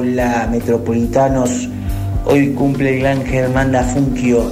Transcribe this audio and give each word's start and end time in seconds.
Hola, 0.00 0.48
metropolitanos. 0.50 1.68
Hoy 2.24 2.54
cumple 2.54 2.94
el 2.94 3.00
gran 3.00 3.22
Germán 3.26 3.70
Dafunquio. 3.70 4.50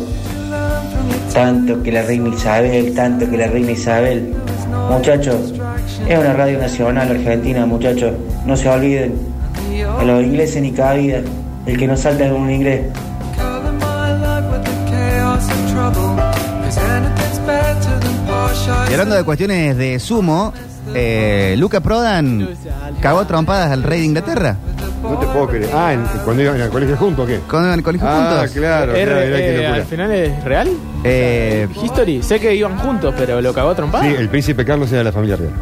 Tanto 1.33 1.83
que 1.83 1.91
la 1.91 2.03
reina 2.03 2.29
Isabel, 2.29 2.95
tanto 2.95 3.31
que 3.31 3.39
la 3.39 3.47
reina 3.47 3.71
Isabel. 3.71 4.35
Muchachos, 4.91 5.55
es 6.07 6.19
una 6.19 6.35
radio 6.35 6.59
nacional 6.59 7.11
argentina, 7.11 7.65
muchachos. 7.65 8.13
No 8.45 8.59
se 8.59 8.69
olviden. 8.69 9.15
A 9.99 10.05
los 10.05 10.23
ingleses 10.23 10.61
ni 10.61 10.71
cabida. 10.73 11.23
El 11.65 11.79
que 11.79 11.87
no 11.87 11.97
salta 11.97 12.27
es 12.27 12.33
un 12.33 12.51
inglés. 12.51 12.83
Y 18.91 18.93
hablando 18.93 19.15
de 19.15 19.25
cuestiones 19.25 19.79
de 19.79 19.99
sumo, 19.99 20.53
eh, 20.95 21.55
Luca 21.57 21.81
Prodan 21.81 22.51
cagó 23.01 23.27
trompadas 23.27 23.73
al 23.73 23.83
rey 23.83 24.01
de 24.01 24.07
Inglaterra. 24.07 24.57
No 25.03 25.17
te 25.19 25.27
puedo 25.27 25.47
creer. 25.49 25.71
Ah, 25.75 25.93
¿en- 25.95 26.05
cuando 26.25 26.43
iban 26.43 26.61
al 26.61 26.71
colegio 26.71 26.97
juntos, 26.97 27.25
¿o 27.25 27.27
¿qué? 27.29 27.41
Cuando 27.49 27.69
iban 27.69 27.79
al 27.79 27.85
colegio 27.85 28.07
Ah, 28.09 28.13
juntos. 28.39 28.51
claro, 28.53 28.93
claro, 28.93 28.93
mirá 28.95 29.37
qué 29.37 29.49
eh, 29.51 29.57
locura. 29.59 29.75
al 29.75 29.85
final 29.85 30.13
es 30.13 30.45
real. 30.45 30.69
Eh, 31.05 31.69
History. 31.83 32.23
Sé 32.23 32.41
que 32.41 32.55
iban 32.55 32.77
juntos, 32.79 33.15
pero 33.17 33.41
lo 33.41 33.53
cagó 33.55 33.71
a 33.71 33.75
trompada. 33.75 34.05
Sí, 34.05 34.15
el 34.19 34.29
príncipe 34.29 34.65
Carlos 34.65 34.89
era 34.91 34.99
de 34.99 35.05
la 35.05 35.13
familia 35.13 35.37
real. 35.37 35.53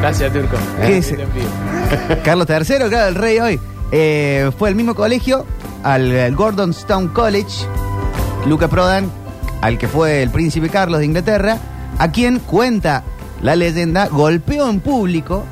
Gracias, 0.00 0.32
Turco. 0.32 0.56
¿Qué 0.84 0.94
dice? 0.96 1.16
te 1.16 1.22
envío. 1.22 1.44
Carlos 2.24 2.46
III, 2.48 2.88
claro, 2.88 3.08
el 3.08 3.14
rey 3.14 3.38
hoy. 3.38 3.60
Eh, 3.92 4.50
fue 4.58 4.68
al 4.68 4.74
mismo 4.74 4.94
colegio, 4.94 5.46
al, 5.82 6.18
al 6.18 6.34
Gordonstown 6.34 7.08
College, 7.08 7.66
Luca 8.46 8.68
Prodan, 8.68 9.10
al 9.60 9.78
que 9.78 9.86
fue 9.86 10.22
el 10.22 10.30
príncipe 10.30 10.68
Carlos 10.70 11.00
de 11.00 11.06
Inglaterra, 11.06 11.58
a 11.98 12.10
quien 12.10 12.38
cuenta 12.40 13.04
la 13.42 13.54
leyenda, 13.54 14.08
golpeó 14.08 14.68
en 14.68 14.80
público, 14.80 15.44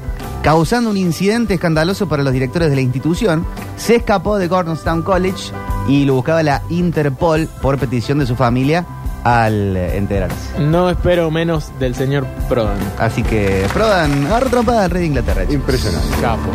causando 0.42 0.90
un 0.90 0.96
incidente 0.96 1.54
escandaloso 1.54 2.08
para 2.08 2.22
los 2.22 2.32
directores 2.32 2.70
de 2.70 2.76
la 2.76 2.80
institución, 2.82 3.44
se 3.76 3.96
escapó 3.96 4.38
de 4.38 4.48
Gordonstown 4.48 5.02
College 5.02 5.52
y 5.88 6.04
lo 6.04 6.14
buscaba 6.14 6.42
la 6.42 6.62
Interpol 6.68 7.48
por 7.60 7.78
petición 7.78 8.18
de 8.18 8.26
su 8.26 8.36
familia 8.36 8.86
al 9.24 9.76
eh, 9.76 9.96
enterarse. 9.96 10.58
No 10.58 10.88
espero 10.88 11.30
menos 11.30 11.70
del 11.78 11.94
señor 11.94 12.26
Prodan. 12.48 12.78
Así 12.98 13.22
que 13.22 13.66
Prodan 13.72 14.26
agarró 14.26 14.48
trompada 14.50 14.84
al 14.84 14.90
rey 14.90 15.02
de 15.02 15.06
Inglaterra. 15.08 15.42
chicos. 15.42 15.54
Impresionante. 15.54 16.16
Capo. 16.20 16.50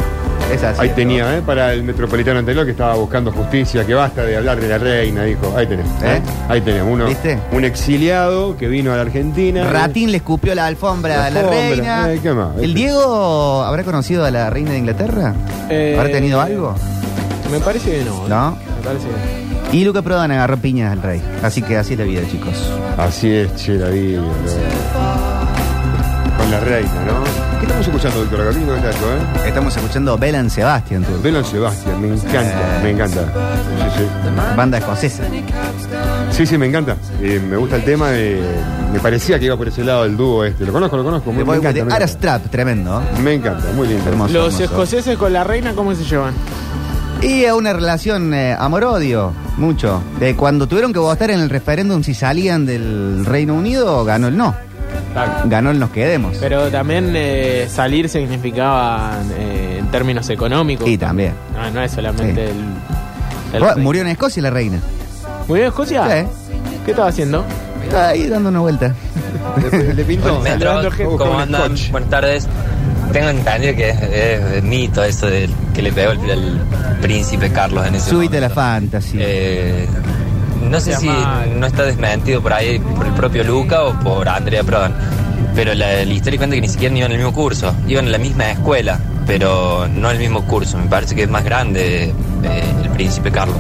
Es 0.52 0.64
así. 0.64 0.80
Ahí 0.81 0.89
tenía, 0.89 1.38
¿eh? 1.38 1.41
Para 1.45 1.73
el 1.73 1.83
metropolitano 1.83 2.39
anterior 2.39 2.66
que 2.66 2.72
estaba 2.72 2.94
buscando 2.95 3.31
justicia, 3.31 3.86
que 3.86 3.94
basta 3.94 4.23
de 4.23 4.38
hablar 4.38 4.59
de 4.59 4.67
la 4.69 4.78
reina, 4.78 5.23
dijo. 5.23 5.53
Ahí 5.58 5.66
tenemos. 5.67 5.91
¿eh? 6.03 6.17
¿Eh? 6.17 6.22
Ahí 6.47 6.61
tenemos. 6.61 6.94
Uno, 6.94 7.05
¿Viste? 7.08 7.39
Un 7.52 7.66
exiliado 7.66 8.56
que 8.56 8.67
vino 8.67 8.94
a 8.94 8.95
la 8.95 9.02
Argentina. 9.02 9.63
Ratín 9.69 10.11
le 10.11 10.17
escupió 10.17 10.53
la 10.56 10.67
alfombra 10.67 11.17
La 11.17 11.25
a 11.25 11.30
la 11.31 11.39
alfombra, 11.41 11.69
reina. 11.69 12.13
eh, 12.13 12.19
¿qué 12.22 12.31
más? 12.31 12.58
¿El 12.59 12.73
Diego 12.73 13.63
habrá 13.63 13.83
conocido 13.83 14.23
a 14.23 14.31
la 14.31 14.50
reina 14.50 14.72
de 14.72 14.78
Inglaterra? 14.78 15.33
Eh, 15.69 15.95
¿Habrá 15.97 16.11
tenido 16.11 16.39
algo? 16.39 16.75
Me 17.52 17.59
parece 17.59 17.91
que 17.91 18.03
no. 18.06 18.28
¿No? 18.28 18.52
Me 18.52 18.86
parece 18.86 19.08
que 19.08 19.11
no. 19.13 19.73
Y 19.73 19.83
Luca 19.83 20.02
Prodan 20.03 20.31
agarró 20.31 20.58
piñas 20.58 20.91
al 20.91 21.02
rey. 21.02 21.22
Así 21.44 21.61
que 21.61 21.75
así 21.75 21.94
es 21.94 22.00
la 22.00 22.06
vida, 22.06 22.22
chicos. 22.31 22.53
Así 22.97 23.33
es, 23.33 23.56
che, 23.56 23.73
la 23.73 23.89
vida. 23.89 24.22
Con 26.59 26.69
la 26.69 26.77
reina, 26.77 26.93
¿no? 27.05 27.23
¿Qué 27.59 27.65
estamos 27.65 27.87
escuchando, 27.87 28.21
Víctor? 28.21 28.41
Acá, 28.41 28.51
¿Qué 28.51 28.75
está 28.75 28.89
esto, 28.89 29.05
eh? 29.13 29.47
Estamos 29.47 29.75
escuchando 29.77 30.17
Belan 30.17 30.49
Sebastian, 30.49 31.03
tú. 31.03 31.21
Belon 31.21 31.43
Sebastián, 31.45 32.01
me 32.01 32.07
encanta, 32.15 32.39
Eh. 32.41 32.79
me 32.83 32.89
encanta. 32.91 33.21
Sí, 33.95 34.03
sí. 34.03 34.55
Banda 34.55 34.77
escocesa. 34.77 35.23
Sí, 36.31 36.45
sí, 36.45 36.57
me 36.57 36.67
encanta. 36.67 36.95
Eh, 37.21 37.41
me 37.45 37.57
gusta 37.57 37.75
el 37.77 37.83
tema. 37.83 38.09
de- 38.09 38.41
me 38.93 38.99
parecía 38.99 39.37
que 39.39 39.45
iba 39.45 39.57
por 39.57 39.67
ese 39.67 39.83
lado 39.83 40.05
el 40.05 40.15
dúo 40.15 40.45
este. 40.45 40.65
Lo 40.65 40.71
conozco, 40.71 40.95
lo 40.97 41.03
conozco. 41.03 41.31
Me, 41.31 41.37
me 41.39 41.39
Después 41.39 41.59
encanta, 41.59 41.79
de 41.79 41.85
me 41.85 41.93
Aras 41.93 42.11
encanta. 42.11 42.39
Trap, 42.39 42.51
tremendo. 42.51 43.01
Me 43.23 43.33
encanta, 43.33 43.65
muy 43.75 43.87
lindo. 43.87 44.09
Hermoso. 44.09 44.33
Los 44.33 44.45
hermoso. 44.53 44.63
escoceses 44.63 45.17
con 45.17 45.33
la 45.33 45.43
reina, 45.43 45.73
¿cómo 45.73 45.93
se 45.95 46.03
llevan? 46.05 46.33
Y 47.21 47.45
a 47.45 47.55
una 47.55 47.73
relación 47.73 48.33
eh, 48.33 48.55
amor-odio, 48.57 49.33
mucho. 49.57 50.01
De 50.19 50.35
cuando 50.35 50.67
tuvieron 50.67 50.94
que 50.94 50.99
votar 50.99 51.31
en 51.31 51.39
el 51.41 51.49
referéndum 51.49 52.03
si 52.03 52.13
salían 52.13 52.65
del 52.65 53.25
Reino 53.25 53.53
Unido, 53.55 54.03
ganó 54.05 54.27
el 54.27 54.38
no. 54.38 54.55
Ganó 55.45 55.71
el 55.71 55.79
nos 55.79 55.89
quedemos. 55.91 56.37
Pero 56.39 56.69
también 56.69 57.13
eh, 57.15 57.67
salir 57.69 58.09
significaba 58.09 59.13
eh, 59.37 59.77
en 59.79 59.87
términos 59.87 60.29
económicos. 60.29 60.87
Y 60.87 60.97
también. 60.97 61.33
No, 61.53 61.71
no 61.71 61.81
es 61.81 61.91
solamente 61.91 62.47
Sí. 62.47 62.51
el. 62.51 63.55
el 63.57 63.63
Oh, 63.63 63.73
rey. 63.73 63.83
murió 63.83 64.01
en 64.01 64.07
Escocia 64.09 64.41
la 64.43 64.49
reina. 64.49 64.79
¿Murió 65.47 65.63
en 65.63 65.69
Escocia? 65.69 66.03
Sí. 66.03 66.27
¿Qué 66.85 66.91
estaba 66.91 67.07
haciendo? 67.09 67.45
Está 67.83 68.09
ahí 68.09 68.27
dando 68.27 68.49
una 68.49 68.59
vuelta. 68.59 68.93
Le, 69.71 69.93
le 69.93 70.03
pintó. 70.03 70.39
Buenas 70.39 72.09
tardes. 72.09 72.47
Tengo 73.13 73.29
entendido 73.29 73.75
que 73.75 73.89
es, 73.91 74.01
es 74.01 74.63
mito 74.63 75.03
eso 75.03 75.27
de 75.27 75.49
que 75.73 75.81
le 75.81 75.91
pegó 75.93 76.11
el, 76.11 76.29
el 76.29 76.59
príncipe 77.01 77.49
Carlos 77.51 77.85
en 77.87 77.95
ese 77.95 78.09
Subite 78.09 78.37
a 78.37 78.41
la 78.41 78.49
momento. 78.49 78.61
fantasy. 78.99 79.17
Eh, 79.21 79.87
no 80.69 80.79
sé 80.79 80.95
si 80.97 81.07
no 81.07 81.65
está 81.67 81.83
desmentido 81.83 82.41
por 82.41 82.53
ahí 82.53 82.79
por 82.79 83.05
el 83.05 83.13
propio 83.13 83.43
Luca 83.43 83.83
o 83.83 83.99
por 83.99 84.27
Andrea 84.29 84.63
Prodan. 84.63 84.93
Pero 85.55 85.73
la, 85.73 86.03
la 86.03 86.13
historia 86.13 86.37
cuenta 86.37 86.55
que 86.55 86.61
ni 86.61 86.67
siquiera 86.67 86.95
iban 86.95 87.11
en 87.11 87.19
el 87.19 87.23
mismo 87.25 87.33
curso. 87.33 87.73
Iban 87.87 88.05
en 88.05 88.11
la 88.11 88.17
misma 88.17 88.51
escuela, 88.51 88.99
pero 89.25 89.87
no 89.87 90.11
el 90.11 90.17
mismo 90.19 90.43
curso. 90.45 90.77
Me 90.77 90.87
parece 90.87 91.15
que 91.15 91.23
es 91.23 91.29
más 91.29 91.43
grande 91.45 92.13
eh, 92.43 92.63
el 92.83 92.89
príncipe 92.89 93.31
Carlos. 93.31 93.57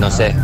No 0.00 0.10
sé, 0.10 0.34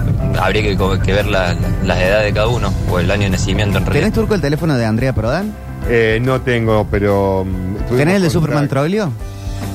habría 0.40 0.62
que, 0.62 1.12
ver 1.12 1.26
la, 1.26 1.56
la 1.84 2.02
edad 2.04 2.22
de 2.22 2.32
cada 2.32 2.46
uno 2.48 2.72
o 2.90 2.98
el 2.98 3.10
año 3.10 3.24
de 3.24 3.30
nacimiento 3.30 3.78
en 3.78 3.84
¿Tenés 3.84 3.94
realidad. 4.00 4.14
turco 4.14 4.34
el 4.34 4.40
teléfono 4.40 4.76
de 4.76 4.84
Andrea 4.84 5.12
Prodan? 5.14 5.52
Eh, 5.88 6.18
no 6.22 6.40
tengo, 6.42 6.86
pero. 6.90 7.44
mm, 7.44 7.74
tuvimos 7.86 7.96
¿Tenés 7.96 8.14
el 8.16 8.22
de 8.22 8.28
contacto. 8.28 8.30
Superman 8.40 8.68
Troglio? 8.68 9.12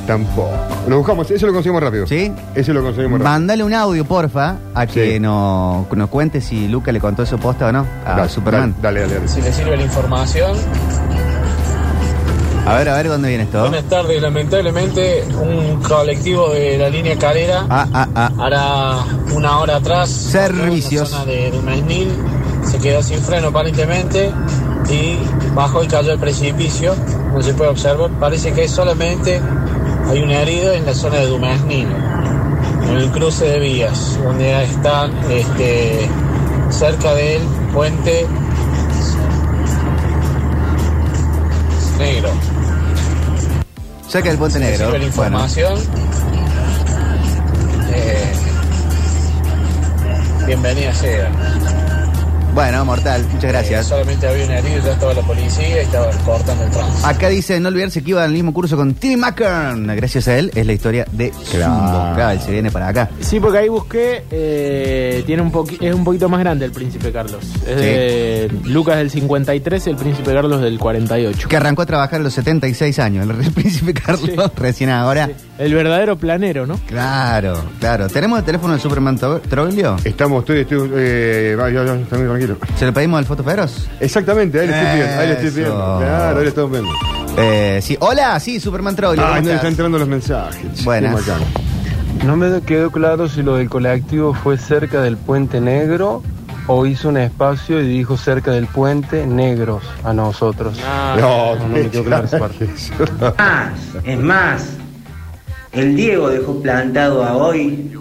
Tampoco. 0.07 0.49
Lo 0.87 0.97
buscamos, 0.97 1.31
eso 1.31 1.47
lo 1.47 1.53
conseguimos 1.53 1.81
rápido. 1.81 2.05
¿Sí? 2.07 2.31
Eso 2.55 2.73
lo 2.73 2.81
conseguimos 2.83 3.19
rápido. 3.19 3.29
Mándale 3.31 3.63
un 3.63 3.73
audio, 3.73 4.03
porfa, 4.05 4.55
a 4.75 4.85
que 4.85 5.13
Sí. 5.13 5.19
nos, 5.19 5.89
nos 5.91 6.09
cuente 6.09 6.41
si 6.41 6.67
Luca 6.67 6.91
le 6.91 6.99
contó 6.99 7.23
eso 7.23 7.37
posta 7.37 7.67
o 7.67 7.71
no 7.71 7.85
a 8.05 8.15
Dale, 8.17 8.29
Superman. 8.29 8.75
Dale, 8.81 9.01
dale, 9.01 9.13
dale. 9.15 9.27
Si 9.27 9.41
le 9.41 9.53
sirve 9.53 9.77
la 9.77 9.83
información. 9.83 10.57
A 12.65 12.75
ver, 12.77 12.87
a 12.89 12.95
ver, 12.95 13.09
¿dónde 13.09 13.27
viene 13.27 13.43
esto? 13.43 13.59
Buenas 13.59 13.83
tardes, 13.85 14.21
lamentablemente 14.21 15.25
un 15.41 15.81
colectivo 15.81 16.49
de 16.53 16.77
la 16.77 16.89
línea 16.89 17.17
Calera 17.17 17.65
Ah, 17.69 17.85
ah, 17.93 18.07
ah. 18.15 18.31
hará 18.39 19.33
una 19.35 19.59
hora 19.59 19.75
atrás 19.77 20.09
Servicios. 20.09 21.11
en 21.11 21.17
la 21.17 21.17
zona 21.19 21.25
de 21.25 21.51
Dumesnil 21.51 22.09
se 22.63 22.77
quedó 22.79 23.03
sin 23.03 23.19
freno 23.19 23.49
aparentemente 23.49 24.31
y 24.89 25.17
bajó 25.53 25.83
y 25.83 25.87
cayó 25.87 26.13
al 26.13 26.19
precipicio 26.19 26.95
como 27.29 27.41
se 27.41 27.53
puede 27.53 27.69
observar 27.69 28.09
parece 28.11 28.53
que 28.53 28.65
solamente 28.69 29.41
hay 30.09 30.21
un 30.21 30.31
herido 30.31 30.73
en 30.73 30.85
la 30.85 30.93
zona 30.93 31.17
de 31.17 31.27
Dumesnil 31.27 31.87
en 32.83 32.97
el 32.97 33.11
cruce 33.11 33.45
de 33.45 33.59
vías 33.59 34.19
donde 34.23 34.63
están 34.63 35.11
este, 35.31 36.07
cerca 36.69 37.13
del 37.15 37.41
puente 37.73 38.27
negro 41.97 42.29
Saca 44.07 44.29
el 44.29 44.37
puente 44.37 44.59
negro. 44.59 44.83
la 44.85 44.89
Bueno, 44.91 45.05
información. 45.05 45.73
eh, 47.91 48.33
bienvenida 50.45 50.93
sea. 50.93 51.31
Bueno, 52.53 52.85
mortal, 52.85 53.23
muchas 53.25 53.43
Eh, 53.43 53.47
gracias. 53.47 53.87
solamente 53.87 54.27
había 54.27 54.45
un 54.45 54.51
herido, 54.51 54.83
ya 54.85 54.91
estaba 54.91 55.13
la 55.13 55.21
policía 55.21 55.67
y 55.69 55.79
estaba 55.85 56.09
cortando 56.25 56.63
el 56.63 56.71
tránsito. 56.71 57.07
Acá 57.07 57.29
dice, 57.29 57.59
no 57.59 57.69
olvidarse 57.69 58.03
que 58.03 58.09
iba 58.11 58.23
al 58.23 58.31
mismo 58.31 58.53
curso 58.53 58.75
con 58.77 58.93
Timmy 58.93 59.17
Mackern. 59.17 59.87
Gracias 59.95 60.27
a 60.27 60.37
él 60.37 60.51
es 60.53 60.65
la 60.65 60.73
historia 60.73 61.05
de 61.11 61.31
Claro. 61.51 61.73
Zumbo. 61.73 62.15
Claro, 62.15 62.29
él 62.31 62.39
se 62.41 62.51
viene 62.51 62.71
para 62.71 62.87
acá. 62.89 63.09
Sí, 63.21 63.39
porque 63.39 63.57
ahí 63.59 63.69
busqué, 63.69 64.23
eh, 64.31 65.23
tiene 65.25 65.41
un 65.41 65.51
poqui- 65.51 65.77
es 65.81 65.93
un 65.95 66.03
poquito 66.03 66.29
más 66.29 66.39
grande 66.39 66.65
el 66.65 66.71
príncipe 66.71 67.11
Carlos. 67.11 67.43
Es 67.67 67.75
de 67.75 68.51
Lucas 68.65 68.97
del 68.97 69.09
53 69.09 69.87
y 69.87 69.89
el 69.89 69.95
príncipe 69.95 70.33
Carlos 70.33 70.61
del 70.61 70.77
48. 70.79 71.47
Que 71.49 71.57
arrancó 71.57 71.81
a 71.81 71.85
trabajar 71.85 72.19
a 72.19 72.23
los 72.23 72.33
76 72.33 72.99
años, 72.99 73.27
el 73.27 73.51
príncipe 73.53 73.93
Carlos, 73.93 74.29
Sí. 74.33 74.35
recién 74.57 74.89
ahora. 74.89 75.27
Sí, 75.27 75.33
El 75.63 75.73
verdadero 75.73 76.15
planero, 76.17 76.65
¿no? 76.67 76.77
Claro, 76.87 77.55
claro. 77.79 78.07
¿Tenemos 78.09 78.39
el 78.39 78.45
teléfono 78.45 78.73
del 78.73 78.81
Superman 78.81 79.17
Tro- 79.17 79.41
Troglio? 79.41 79.95
Estamos, 80.03 80.41
estoy, 80.41 80.59
estoy, 80.59 80.91
eh, 80.95 81.55
va, 81.59 81.69
está 81.69 81.83
bien, 82.17 82.27
tranquilo. 82.27 82.57
¿Se 82.77 82.85
lo 82.85 82.93
pedimos 82.93 83.17
al 83.19 83.25
Foto 83.25 83.43
Feroz? 83.43 83.87
Exactamente, 83.99 84.59
ahí 84.59 84.67
lo 84.67 84.73
estoy 84.73 84.95
viendo, 84.97 85.19
ahí 85.19 85.27
lo 85.27 85.33
estoy 85.33 85.47
Eso. 85.47 85.55
viendo. 85.57 85.97
Claro, 85.99 86.37
ahí 86.37 86.43
lo 86.43 86.49
estamos 86.49 86.71
viendo. 86.71 86.89
Eh, 87.37 87.79
sí, 87.81 87.97
hola, 87.99 88.39
sí, 88.39 88.59
Superman 88.59 88.95
Troglio. 88.95 89.23
Ay, 89.25 89.27
¿cómo 89.27 89.35
no, 89.35 89.39
estás? 89.41 89.55
están 89.55 89.71
entrando 89.71 89.97
los 89.99 90.07
mensajes. 90.07 90.83
Buenas. 90.83 91.21
No 92.25 92.35
me 92.37 92.61
quedó 92.61 92.91
claro 92.91 93.27
si 93.27 93.41
lo 93.41 93.55
del 93.57 93.69
colectivo 93.69 94.33
fue 94.33 94.57
cerca 94.57 95.01
del 95.01 95.17
puente 95.17 95.59
negro 95.59 96.21
o 96.67 96.85
hizo 96.85 97.09
un 97.09 97.17
espacio 97.17 97.81
y 97.81 97.87
dijo 97.87 98.15
cerca 98.17 98.51
del 98.51 98.67
puente 98.67 99.25
negros 99.27 99.83
a 100.03 100.13
nosotros. 100.13 100.77
Ah, 100.85 101.15
No, 101.19 101.55
no 101.55 101.67
me 101.67 101.89
quedó 101.89 102.03
clara 102.03 102.25
esa 102.25 102.39
parte. 102.39 102.69
más, 103.37 103.73
es 104.05 104.19
más, 104.19 104.67
el 105.73 105.95
Diego 105.95 106.29
dejó 106.29 106.61
plantado 106.61 107.23
a 107.23 107.35
hoy 107.35 107.91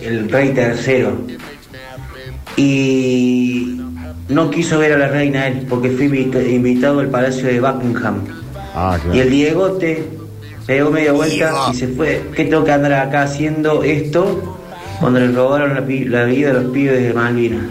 el 0.00 0.28
rey 0.30 0.50
tercero 0.50 1.16
y 2.56 3.80
no 4.28 4.50
quiso 4.50 4.78
ver 4.78 4.92
a 4.94 4.98
la 4.98 5.08
reina 5.08 5.46
él 5.48 5.66
porque 5.68 5.90
fue 5.90 6.06
invita- 6.06 6.42
invitado 6.42 7.00
al 7.00 7.08
palacio 7.08 7.46
de 7.46 7.60
Buckingham 7.60 8.20
Ah, 8.74 8.98
y 9.12 9.20
el. 9.20 9.30
Diegote 9.30 10.06
pegó 10.66 10.90
media 10.90 11.12
vuelta 11.12 11.52
y 11.72 11.74
se 11.74 11.88
fue. 11.88 12.22
¿Qué 12.34 12.44
tengo 12.44 12.62
que 12.62 12.72
andar 12.72 12.92
acá 12.92 13.22
haciendo 13.22 13.82
esto 13.82 14.58
cuando 15.00 15.18
le 15.20 15.28
robaron 15.32 15.74
la, 15.74 15.86
pi- 15.86 16.04
la 16.04 16.24
vida 16.24 16.50
a 16.50 16.54
los 16.54 16.64
pibes 16.72 17.02
de 17.02 17.14
Malvinas? 17.14 17.62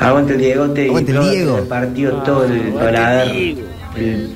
Aguante 0.00 0.34
el 0.34 0.38
Diegote 0.38 0.86
Aguante 0.86 1.10
y 1.10 1.14
el 1.16 1.20
todo 1.20 1.30
Diego. 1.32 1.56
partido 1.68 2.12
todo 2.22 2.44
el 2.44 2.60
paladar. 2.72 3.26
El- 3.96 4.34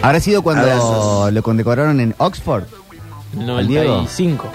Habrá 0.00 0.20
sido 0.20 0.40
cuando 0.42 0.62
Abrazos. 0.62 1.32
lo 1.34 1.42
condecoraron 1.42 2.00
en 2.00 2.14
Oxford. 2.16 2.64
¿Al 3.38 3.66
Diego? 3.66 3.96
95. 3.96 4.50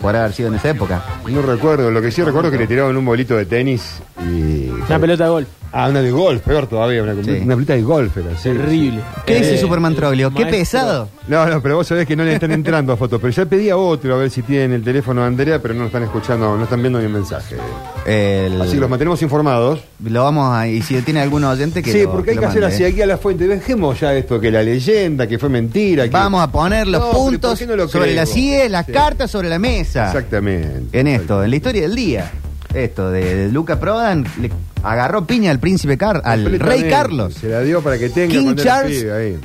Podrá 0.00 0.20
haber 0.20 0.32
sido 0.32 0.48
en 0.48 0.54
esa 0.54 0.70
época. 0.70 1.02
No 1.28 1.42
recuerdo, 1.42 1.90
lo 1.90 2.00
que 2.00 2.10
sí 2.12 2.22
recuerdo 2.22 2.48
es 2.48 2.52
que 2.52 2.58
le 2.60 2.66
tiraban 2.68 2.96
un 2.96 3.04
bolito 3.04 3.36
de 3.36 3.46
tenis 3.46 3.96
y. 4.24 4.68
Una 4.68 4.98
pelota 4.98 5.24
de 5.24 5.30
golf. 5.30 5.48
Ah, 5.70 5.88
una 5.90 6.00
de 6.00 6.10
golf, 6.10 6.40
peor 6.42 6.66
todavía, 6.66 7.02
una, 7.02 7.12
Sí. 7.22 7.30
una 7.44 7.54
pelota 7.54 7.74
de 7.74 7.82
golf 7.82 8.16
era. 8.16 8.30
sí, 8.38 8.44
Terrible. 8.50 9.02
¿Qué 9.26 9.36
Eh, 9.36 9.40
dice 9.40 9.58
Superman 9.58 9.94
Troglio? 9.94 10.30
¡Qué 10.30 10.44
maestro. 10.44 10.58
pesado! 10.58 11.08
No, 11.26 11.44
no, 11.44 11.60
pero 11.60 11.76
vos 11.76 11.86
sabés 11.86 12.06
que 12.06 12.16
no 12.16 12.24
le 12.24 12.32
están 12.34 12.52
entrando 12.52 12.92
a 12.94 12.96
fotos. 12.96 13.20
Pero 13.20 13.30
ya 13.32 13.44
pedí 13.44 13.68
a 13.68 13.76
otro 13.76 14.14
a 14.14 14.18
ver 14.18 14.30
si 14.30 14.40
tienen 14.40 14.72
el 14.72 14.82
teléfono 14.82 15.20
de 15.20 15.26
Andrea, 15.26 15.60
pero 15.60 15.74
no 15.74 15.84
están 15.86 16.04
escuchando, 16.04 16.56
no 16.56 16.64
están 16.64 16.80
viendo 16.80 16.98
ni 17.00 17.04
un 17.06 17.12
mensaje. 17.12 17.56
El- 18.06 18.60
Así 18.62 18.72
que 18.74 18.80
los 18.80 18.88
mantenemos 18.88 19.20
informados. 19.20 19.80
Lo 20.02 20.22
vamos 20.22 20.50
a. 20.54 20.66
Y 20.68 20.80
si 20.80 21.02
tiene 21.02 21.20
algún 21.20 21.44
oyente 21.44 21.82
que. 21.82 21.92
sí, 21.92 22.02
lo- 22.04 22.12
porque 22.12 22.30
hay 22.30 22.36
lo 22.36 22.40
que 22.42 22.46
hacer 22.46 22.60
mande, 22.62 22.74
así 22.74 22.84
¿eh? 22.84 22.88
aquí 22.88 23.02
a 23.02 23.06
la 23.06 23.18
fuente. 23.18 23.46
Dejemos 23.46 24.00
ya 24.00 24.14
esto, 24.14 24.40
que 24.40 24.50
la 24.50 24.62
leyenda, 24.62 25.26
que 25.26 25.38
fue 25.38 25.50
mentira. 25.50 26.04
que- 26.04 26.10
Vamos 26.10 26.42
a 26.42 26.50
poner 26.50 26.86
los 26.86 27.00
No, 27.00 27.06
pero 27.08 27.18
¿por 27.18 27.30
puntos 27.32 27.58
qué 27.58 27.66
no 27.66 27.76
lo 27.76 27.88
sobre 27.88 28.04
creo? 28.06 28.16
las 28.16 28.30
CIE, 28.32 28.68
las 28.70 28.86
Sí. 28.86 28.92
cartas 28.92 29.30
sobre 29.30 29.50
la 29.50 29.58
mesa. 29.58 29.87
Exactamente. 29.96 30.98
En 30.98 31.06
esto, 31.06 31.42
en 31.42 31.50
la 31.50 31.56
historia 31.56 31.82
del 31.82 31.94
día. 31.94 32.30
Esto, 32.74 33.10
de, 33.10 33.34
de 33.34 33.48
Luca 33.52 33.80
Prodan, 33.80 34.26
le 34.40 34.50
agarró 34.82 35.26
piña 35.26 35.50
al 35.50 35.58
príncipe 35.58 35.96
Car 35.96 36.20
al 36.24 36.58
rey. 36.60 36.88
Carlos. 36.88 37.34
Se 37.34 37.48
la 37.48 37.60
dio 37.60 37.82
para 37.82 37.98
que 37.98 38.10
tenga 38.10 38.28
King 38.32 38.44
cuando 38.44 38.62
Charles. 38.62 38.98
pibe 39.02 39.12
ahí. 39.12 39.38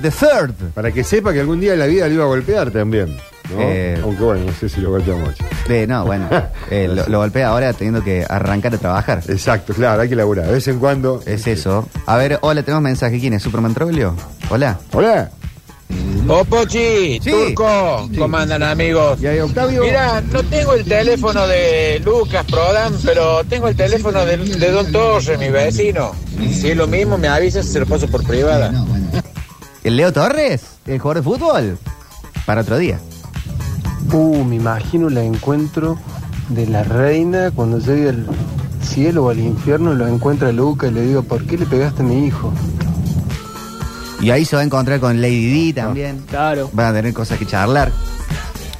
The 0.00 0.10
Third. 0.10 0.54
Para 0.74 0.90
que 0.92 1.04
sepa 1.04 1.32
que 1.32 1.40
algún 1.40 1.60
día 1.60 1.74
en 1.74 1.78
la 1.78 1.86
vida 1.86 2.06
lo 2.08 2.14
iba 2.14 2.24
a 2.24 2.28
golpear 2.28 2.70
también. 2.70 3.14
¿no? 3.50 3.60
Eh. 3.60 3.98
Aunque 4.02 4.22
bueno, 4.22 4.44
no 4.46 4.52
sé 4.52 4.68
si 4.68 4.80
lo 4.80 4.90
golpea 4.90 5.14
mucho. 5.14 5.44
Eh, 5.68 5.86
no, 5.86 6.04
bueno, 6.04 6.28
eh, 6.70 6.88
lo, 6.88 7.06
lo 7.08 7.18
golpea 7.18 7.48
ahora 7.48 7.72
teniendo 7.72 8.02
que 8.02 8.24
arrancar 8.28 8.74
a 8.74 8.78
trabajar. 8.78 9.22
Exacto, 9.28 9.72
claro, 9.74 10.02
hay 10.02 10.08
que 10.08 10.16
laburar. 10.16 10.46
De 10.46 10.52
vez 10.52 10.66
en 10.68 10.78
cuando. 10.78 11.22
Es 11.26 11.46
eso. 11.46 11.88
A 12.06 12.16
ver, 12.16 12.38
hola, 12.42 12.62
tenemos 12.62 12.82
mensaje. 12.82 13.20
¿Quién 13.20 13.34
es? 13.34 13.42
¿Superman 13.42 13.74
Troglio? 13.74 14.14
Hola. 14.50 14.78
Hola. 14.92 15.30
Oh, 16.28 16.44
Pochi, 16.44 17.20
Sí. 17.22 17.30
Turco, 17.30 18.08
¿cómo 18.18 18.36
andan 18.36 18.62
amigos? 18.64 19.20
Y 19.22 19.26
ahí, 19.28 19.38
Octavio. 19.38 19.82
Mira, 19.84 20.20
no 20.20 20.42
tengo 20.42 20.72
el 20.74 20.84
teléfono 20.84 21.46
de 21.46 22.00
Lucas 22.04 22.44
Prodan, 22.46 22.94
pero 23.04 23.44
tengo 23.44 23.68
el 23.68 23.76
teléfono 23.76 24.24
de, 24.26 24.36
de 24.36 24.70
Don 24.72 24.90
Torre, 24.90 25.38
mi 25.38 25.50
vecino. 25.50 26.12
Si 26.52 26.70
es 26.70 26.76
lo 26.76 26.88
mismo, 26.88 27.16
me 27.16 27.28
avisas 27.28 27.66
y 27.66 27.68
se 27.68 27.80
lo 27.80 27.86
paso 27.86 28.08
por 28.08 28.24
privada. 28.24 28.72
¿El 29.84 29.96
Leo 29.96 30.12
Torres? 30.12 30.62
¿El 30.86 30.98
jugador 30.98 31.22
de 31.22 31.30
fútbol? 31.30 31.78
Para 32.44 32.62
otro 32.62 32.76
día. 32.78 32.98
Uh, 34.12 34.42
me 34.44 34.56
imagino 34.56 35.06
el 35.08 35.18
encuentro 35.18 35.96
de 36.48 36.66
la 36.66 36.82
reina 36.82 37.52
cuando 37.52 37.78
llegue 37.78 38.08
al 38.08 38.26
cielo 38.82 39.24
o 39.26 39.30
al 39.30 39.38
infierno 39.38 39.92
y 39.92 39.96
lo 39.96 40.08
encuentra 40.08 40.50
Luca 40.50 40.88
y 40.88 40.90
le 40.92 41.02
digo, 41.02 41.22
¿por 41.22 41.44
qué 41.46 41.56
le 41.56 41.66
pegaste 41.66 42.02
a 42.02 42.04
mi 42.04 42.26
hijo? 42.26 42.52
Y 44.20 44.30
ahí 44.30 44.44
se 44.44 44.56
va 44.56 44.62
a 44.62 44.64
encontrar 44.64 44.98
con 45.00 45.20
Lady 45.20 45.72
D 45.72 45.80
también. 45.80 46.22
Claro. 46.28 46.70
Van 46.72 46.86
a 46.86 46.92
tener 46.92 47.12
cosas 47.12 47.38
que 47.38 47.46
charlar. 47.46 47.92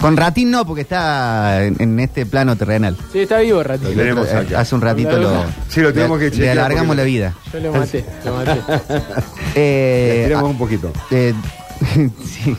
Con 0.00 0.16
Ratín 0.16 0.50
no, 0.50 0.66
porque 0.66 0.82
está 0.82 1.64
en, 1.64 1.76
en 1.78 1.98
este 2.00 2.26
plano 2.26 2.54
terrenal. 2.56 2.96
Sí, 3.12 3.20
está 3.20 3.38
vivo. 3.38 3.62
Lo 3.62 3.78
tenemos 3.78 4.28
Eh, 4.28 4.36
acá. 4.36 4.60
Hace 4.60 4.74
un 4.74 4.80
ratito 4.82 5.16
lo. 5.18 5.44
Sí, 5.68 5.80
lo 5.80 5.92
tenemos 5.92 6.18
le- 6.20 6.26
que 6.26 6.30
chequear 6.36 6.54
Le 6.54 6.60
alargamos 6.60 6.88
porque- 6.88 6.96
la 6.96 7.04
vida. 7.04 7.34
Yo 7.52 7.60
lo 7.60 7.72
maté, 7.72 8.04
lo 8.24 8.34
maté. 8.34 8.60
Eh, 9.54 10.14
Le 10.18 10.24
tiramos 10.26 10.48
ah, 10.48 10.50
un 10.52 10.58
poquito. 10.58 10.92
eh, 11.10 11.32
sí. 12.24 12.56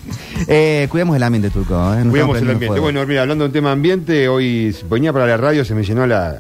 Eh, 0.47 0.87
cuidemos 0.89 1.15
el 1.15 1.23
ambiente, 1.23 1.49
Turco. 1.51 1.75
¿eh? 1.93 2.03
No 2.03 2.09
Cuidemos 2.09 2.37
el 2.39 2.49
ambiente. 2.49 2.79
Bueno, 2.79 3.05
mira, 3.05 3.21
hablando 3.21 3.43
de 3.43 3.47
un 3.49 3.53
tema 3.53 3.71
ambiente, 3.71 4.27
hoy 4.27 4.75
venía 4.89 5.13
para 5.13 5.27
la 5.27 5.37
radio, 5.37 5.63
se 5.63 5.75
me 5.75 5.83
llenó 5.83 6.07
la. 6.07 6.37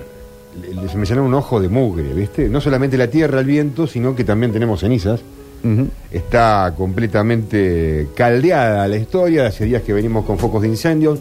Se 0.91 0.97
me 0.97 1.05
llenó 1.05 1.23
un 1.23 1.33
ojo 1.35 1.59
de 1.61 1.69
mugre, 1.69 2.11
¿viste? 2.15 2.49
No 2.49 2.59
solamente 2.59 2.97
la 2.97 3.07
tierra, 3.07 3.39
el 3.39 3.45
viento, 3.45 3.85
sino 3.85 4.15
que 4.15 4.23
también 4.23 4.51
tenemos 4.51 4.79
cenizas. 4.79 5.19
Está 6.11 6.73
completamente 6.77 8.07
caldeada 8.15 8.87
la 8.87 8.97
historia. 8.97 9.47
Hace 9.47 9.65
días 9.65 9.81
que 9.81 9.93
venimos 9.93 10.25
con 10.25 10.37
focos 10.37 10.61
de 10.61 10.67
incendios. 10.69 11.19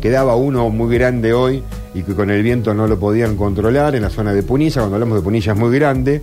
Quedaba 0.00 0.34
uno 0.36 0.68
muy 0.70 0.94
grande 0.96 1.32
hoy 1.32 1.62
y 1.94 2.02
que 2.02 2.14
con 2.14 2.30
el 2.30 2.42
viento 2.42 2.74
no 2.74 2.86
lo 2.86 2.98
podían 2.98 3.36
controlar 3.36 3.94
en 3.94 4.02
la 4.02 4.10
zona 4.10 4.32
de 4.32 4.42
Punilla. 4.42 4.80
Cuando 4.80 4.96
hablamos 4.96 5.18
de 5.18 5.22
Punilla 5.22 5.52
es 5.52 5.58
muy 5.58 5.76
grande, 5.78 6.22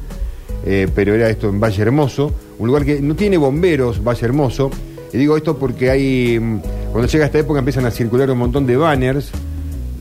eh, 0.65 0.87
pero 0.93 1.13
era 1.13 1.29
esto 1.29 1.47
en 1.47 1.59
Valle 1.59 1.81
Hermoso, 1.81 2.31
un 2.57 2.67
lugar 2.67 2.83
que 2.83 2.99
no 2.99 3.15
tiene 3.15 3.37
bomberos, 3.37 4.03
Valle 4.03 4.25
Hermoso. 4.25 4.69
Y 5.13 5.17
digo 5.17 5.37
esto 5.37 5.57
porque 5.57 5.89
hay, 5.89 6.39
mm, 6.39 6.59
cuando 6.91 7.07
llega 7.07 7.25
esta 7.25 7.39
época 7.39 7.59
empiezan 7.59 7.85
a 7.85 7.91
circular 7.91 8.29
un 8.31 8.37
montón 8.39 8.65
de 8.67 8.75
banners 8.77 9.29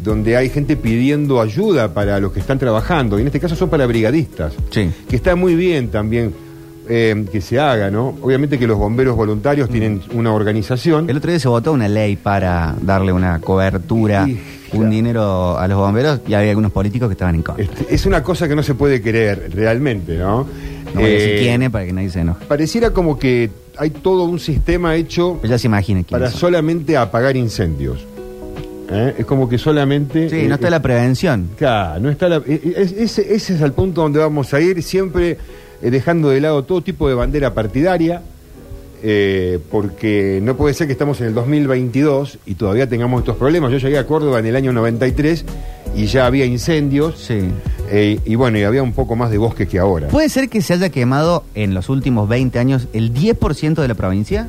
donde 0.02 0.36
hay 0.36 0.48
gente 0.48 0.76
pidiendo 0.76 1.40
ayuda 1.40 1.92
para 1.92 2.18
los 2.18 2.32
que 2.32 2.40
están 2.40 2.58
trabajando. 2.58 3.18
Y 3.18 3.22
en 3.22 3.28
este 3.28 3.40
caso 3.40 3.54
son 3.54 3.68
para 3.68 3.86
brigadistas 3.86 4.54
Sí. 4.70 4.90
que 5.08 5.16
está 5.16 5.36
muy 5.36 5.54
bien 5.54 5.88
también 5.88 6.32
eh, 6.88 7.24
que 7.30 7.40
se 7.40 7.58
haga, 7.60 7.90
¿no? 7.90 8.16
Obviamente 8.22 8.58
que 8.58 8.66
los 8.66 8.78
bomberos 8.78 9.14
voluntarios 9.16 9.68
tienen 9.68 10.00
una 10.14 10.32
organización. 10.32 11.08
El 11.10 11.16
otro 11.18 11.30
día 11.30 11.38
se 11.38 11.48
votó 11.48 11.72
una 11.72 11.88
ley 11.88 12.16
para 12.16 12.74
darle 12.82 13.12
una 13.12 13.38
cobertura, 13.40 14.24
Sí, 14.24 14.40
un 14.72 14.90
dinero 14.90 15.58
a 15.58 15.66
los 15.68 15.78
bomberos 15.78 16.20
y 16.26 16.34
había 16.34 16.50
algunos 16.50 16.72
políticos 16.72 17.08
que 17.08 17.12
estaban 17.12 17.34
en 17.34 17.42
contra. 17.42 17.64
Este, 17.64 17.94
es 17.94 18.04
una 18.06 18.22
cosa 18.22 18.46
que 18.48 18.54
no 18.56 18.62
se 18.62 18.74
puede 18.74 19.00
creer 19.00 19.50
realmente, 19.54 20.16
¿no? 20.18 20.46
No 20.94 21.00
voy 21.00 21.04
a 21.04 21.12
decir 21.14 21.28
Eh, 21.34 21.38
quién 21.40 21.62
es 21.62 21.70
para 21.70 21.84
que 21.86 21.92
nadie 21.92 22.10
se 22.10 22.20
enoje. 22.20 22.44
Pareciera 22.46 22.90
como 22.90 23.18
que 23.18 23.50
hay 23.76 23.90
todo 23.90 24.24
un 24.24 24.38
sistema 24.40 24.94
hecho 24.96 25.40
ya 25.42 25.56
se 25.58 25.68
para 26.10 26.30
solamente 26.30 26.96
apagar 26.96 27.36
incendios. 27.36 28.04
¿Eh? 28.90 29.16
Es 29.18 29.26
como 29.26 29.48
que 29.48 29.58
solamente... 29.58 30.30
Sí, 30.30 30.36
eh, 30.40 30.48
no 30.48 30.54
está 30.54 30.70
la 30.70 30.80
prevención. 30.80 31.50
Claro, 31.58 32.00
no 32.00 32.08
está 32.10 32.28
la- 32.28 32.42
es- 32.46 32.92
ese, 32.92 33.34
ese 33.34 33.54
es 33.54 33.60
el 33.60 33.72
punto 33.72 34.00
donde 34.00 34.18
vamos 34.18 34.52
a 34.54 34.60
ir, 34.62 34.82
siempre 34.82 35.36
eh, 35.82 35.90
dejando 35.90 36.28
de 36.30 36.40
lado 36.40 36.64
todo 36.64 36.82
tipo 36.82 37.08
de 37.08 37.14
bandera 37.14 37.54
partidaria, 37.54 38.22
eh, 39.02 39.60
porque 39.70 40.40
no 40.42 40.56
puede 40.56 40.74
ser 40.74 40.86
que 40.88 40.92
estamos 40.92 41.20
en 41.20 41.28
el 41.28 41.34
2022 41.34 42.38
y 42.46 42.54
todavía 42.54 42.88
tengamos 42.88 43.20
estos 43.20 43.36
problemas. 43.36 43.70
Yo 43.70 43.78
llegué 43.78 43.96
a 43.98 44.06
Córdoba 44.06 44.40
en 44.40 44.46
el 44.46 44.56
año 44.56 44.72
93 44.72 45.44
y 45.94 46.06
ya 46.06 46.26
había 46.26 46.44
incendios, 46.44 47.16
Sí. 47.18 47.38
eh, 47.90 48.18
y 48.24 48.34
bueno, 48.34 48.58
y 48.58 48.64
había 48.64 48.82
un 48.82 48.92
poco 48.92 49.14
más 49.14 49.30
de 49.30 49.38
bosque 49.38 49.68
que 49.68 49.78
ahora. 49.78 50.08
¿Puede 50.08 50.28
ser 50.28 50.48
que 50.48 50.60
se 50.62 50.74
haya 50.74 50.88
quemado 50.90 51.44
en 51.54 51.74
los 51.74 51.88
últimos 51.88 52.28
20 52.28 52.58
años 52.58 52.88
el 52.92 53.14
10% 53.14 53.82
de 53.82 53.88
la 53.88 53.94
provincia? 53.94 54.48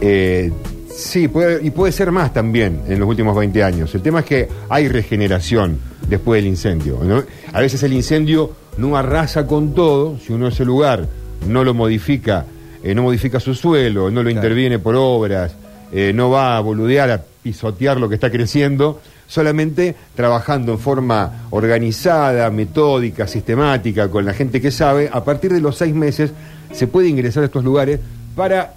Eh, 0.00 0.52
sí, 0.94 1.28
puede, 1.28 1.64
y 1.64 1.70
puede 1.70 1.92
ser 1.92 2.10
más 2.12 2.32
también 2.32 2.80
en 2.88 2.98
los 3.00 3.08
últimos 3.08 3.36
20 3.36 3.62
años. 3.62 3.94
El 3.94 4.02
tema 4.02 4.20
es 4.20 4.26
que 4.26 4.48
hay 4.68 4.88
regeneración 4.88 5.78
después 6.08 6.42
del 6.42 6.48
incendio. 6.50 6.98
¿no? 7.02 7.22
A 7.52 7.60
veces 7.60 7.82
el 7.82 7.92
incendio 7.92 8.50
no 8.78 8.96
arrasa 8.96 9.46
con 9.46 9.74
todo, 9.74 10.18
si 10.18 10.32
uno 10.32 10.48
ese 10.48 10.64
lugar 10.64 11.06
no 11.46 11.64
lo 11.64 11.74
modifica, 11.74 12.46
eh, 12.82 12.94
no 12.94 13.02
modifica 13.02 13.40
su 13.40 13.54
suelo, 13.54 14.10
no 14.10 14.22
lo 14.22 14.30
interviene 14.30 14.78
por 14.78 14.94
obras, 14.94 15.52
eh, 15.92 16.12
no 16.14 16.30
va 16.30 16.56
a 16.56 16.60
boludear, 16.60 17.10
a 17.10 17.22
pisotear 17.42 17.98
lo 17.98 18.08
que 18.08 18.14
está 18.14 18.30
creciendo, 18.30 19.00
solamente 19.26 19.96
trabajando 20.14 20.72
en 20.72 20.78
forma 20.78 21.46
organizada, 21.50 22.48
metódica, 22.50 23.26
sistemática, 23.26 24.08
con 24.08 24.24
la 24.24 24.32
gente 24.32 24.60
que 24.60 24.70
sabe, 24.70 25.10
a 25.12 25.24
partir 25.24 25.52
de 25.52 25.60
los 25.60 25.76
seis 25.76 25.94
meses 25.94 26.32
se 26.72 26.86
puede 26.86 27.08
ingresar 27.08 27.42
a 27.42 27.46
estos 27.46 27.64
lugares 27.64 27.98
para 28.36 28.74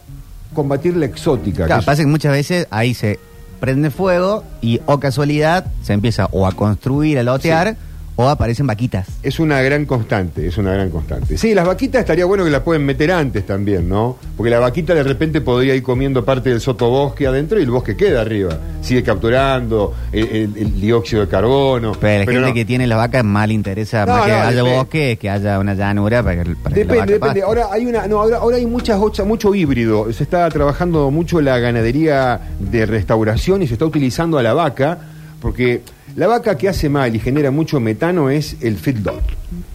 combatir 0.53 0.97
la 0.97 1.05
exótica. 1.05 1.65
Claro, 1.65 1.81
que 1.81 1.85
pasa 1.85 2.01
que 2.01 2.07
muchas 2.07 2.31
veces 2.31 2.67
ahí 2.71 2.93
se 2.93 3.19
prende 3.59 3.91
fuego 3.91 4.43
y, 4.61 4.81
o 4.87 4.99
casualidad, 4.99 5.67
se 5.83 5.93
empieza 5.93 6.27
o 6.31 6.47
a 6.47 6.51
construir, 6.53 7.19
a 7.19 7.23
lotear, 7.23 7.77
o 8.15 8.27
aparecen 8.29 8.67
vaquitas. 8.67 9.07
es, 9.23 9.39
una 9.39 9.61
gran 9.61 9.85
constante, 9.85 10.45
es 10.47 10.57
una 10.57 10.73
gran 10.73 10.89
constante. 10.89 11.37
Sí, 11.37 11.53
las 11.55 11.65
vaquitas 11.65 12.01
estaría 12.01 12.25
bueno 12.25 12.43
que 12.43 12.49
las 12.51 12.61
pueden 12.61 12.85
meter 12.85 13.11
antes 13.11 13.45
también, 13.45 13.87
¿no? 13.89 14.17
Porque 14.37 14.49
la 14.51 14.59
vaquita 14.59 14.93
de 14.93 15.03
repente 15.03 15.41
podría 15.41 15.73
ir 15.75 15.81
comiendo 15.83 16.23
parte 16.25 16.49
del 16.49 16.61
sotobosque 16.61 17.25
adentro 17.27 17.59
y 17.59 17.63
el 17.63 17.71
bosque 17.71 17.95
queda 17.95 18.21
arriba. 18.21 18.57
Sigue 18.81 19.01
capturando 19.03 19.93
el, 20.11 20.25
el- 20.27 20.57
el 20.57 20.81
dióxido 20.81 21.21
de 21.21 21.27
carbono. 21.27 21.93
Pero 21.99 22.25
la 22.25 22.31
gente 22.31 22.47
no. 22.49 22.53
que 22.53 22.65
tiene 22.65 22.85
las 22.87 22.97
vacas 22.97 23.23
le 23.47 23.53
interesa 23.53 24.05
No, 24.05 24.13
más 24.13 24.23
que 24.25 24.31
no, 24.31 24.35
haya 24.37 24.49
depende. 24.57 24.77
bosque 24.77 25.17
que 25.19 25.29
haya 25.29 25.59
una 25.59 25.73
llanura 25.73 26.23
para 26.23 26.43
que, 26.43 26.55
para 26.55 26.75
que 26.75 26.85
la 26.85 26.93
Depende, 26.93 26.99
vaca 26.99 27.27
depende. 27.27 27.41
Ahora 27.43 27.67
hay 27.71 27.85
una, 27.85 28.07
no, 28.07 28.19
ahora, 28.21 28.37
ahora 28.37 28.57
hay 28.57 28.65
muchas 28.65 28.99
mucho 29.25 29.55
híbrido. 29.55 30.11
Se 30.13 30.23
está 30.23 30.49
trabajando 30.49 31.09
mucho 31.11 31.41
la 31.41 31.57
ganadería 31.59 32.39
de 32.59 32.85
restauración 32.85 33.63
y 33.63 33.67
se 33.67 33.73
está 33.73 33.85
utilizando 33.85 34.37
a 34.37 34.43
la 34.43 34.53
vaca, 34.53 34.97
porque 35.41 35.81
la 36.15 36.27
vaca 36.27 36.57
que 36.57 36.69
hace 36.69 36.87
mal 36.87 37.13
y 37.15 37.19
genera 37.19 37.51
mucho 37.51 37.79
metano 37.79 38.29
es 38.29 38.55
el 38.61 38.77
feedlot. 38.77 39.21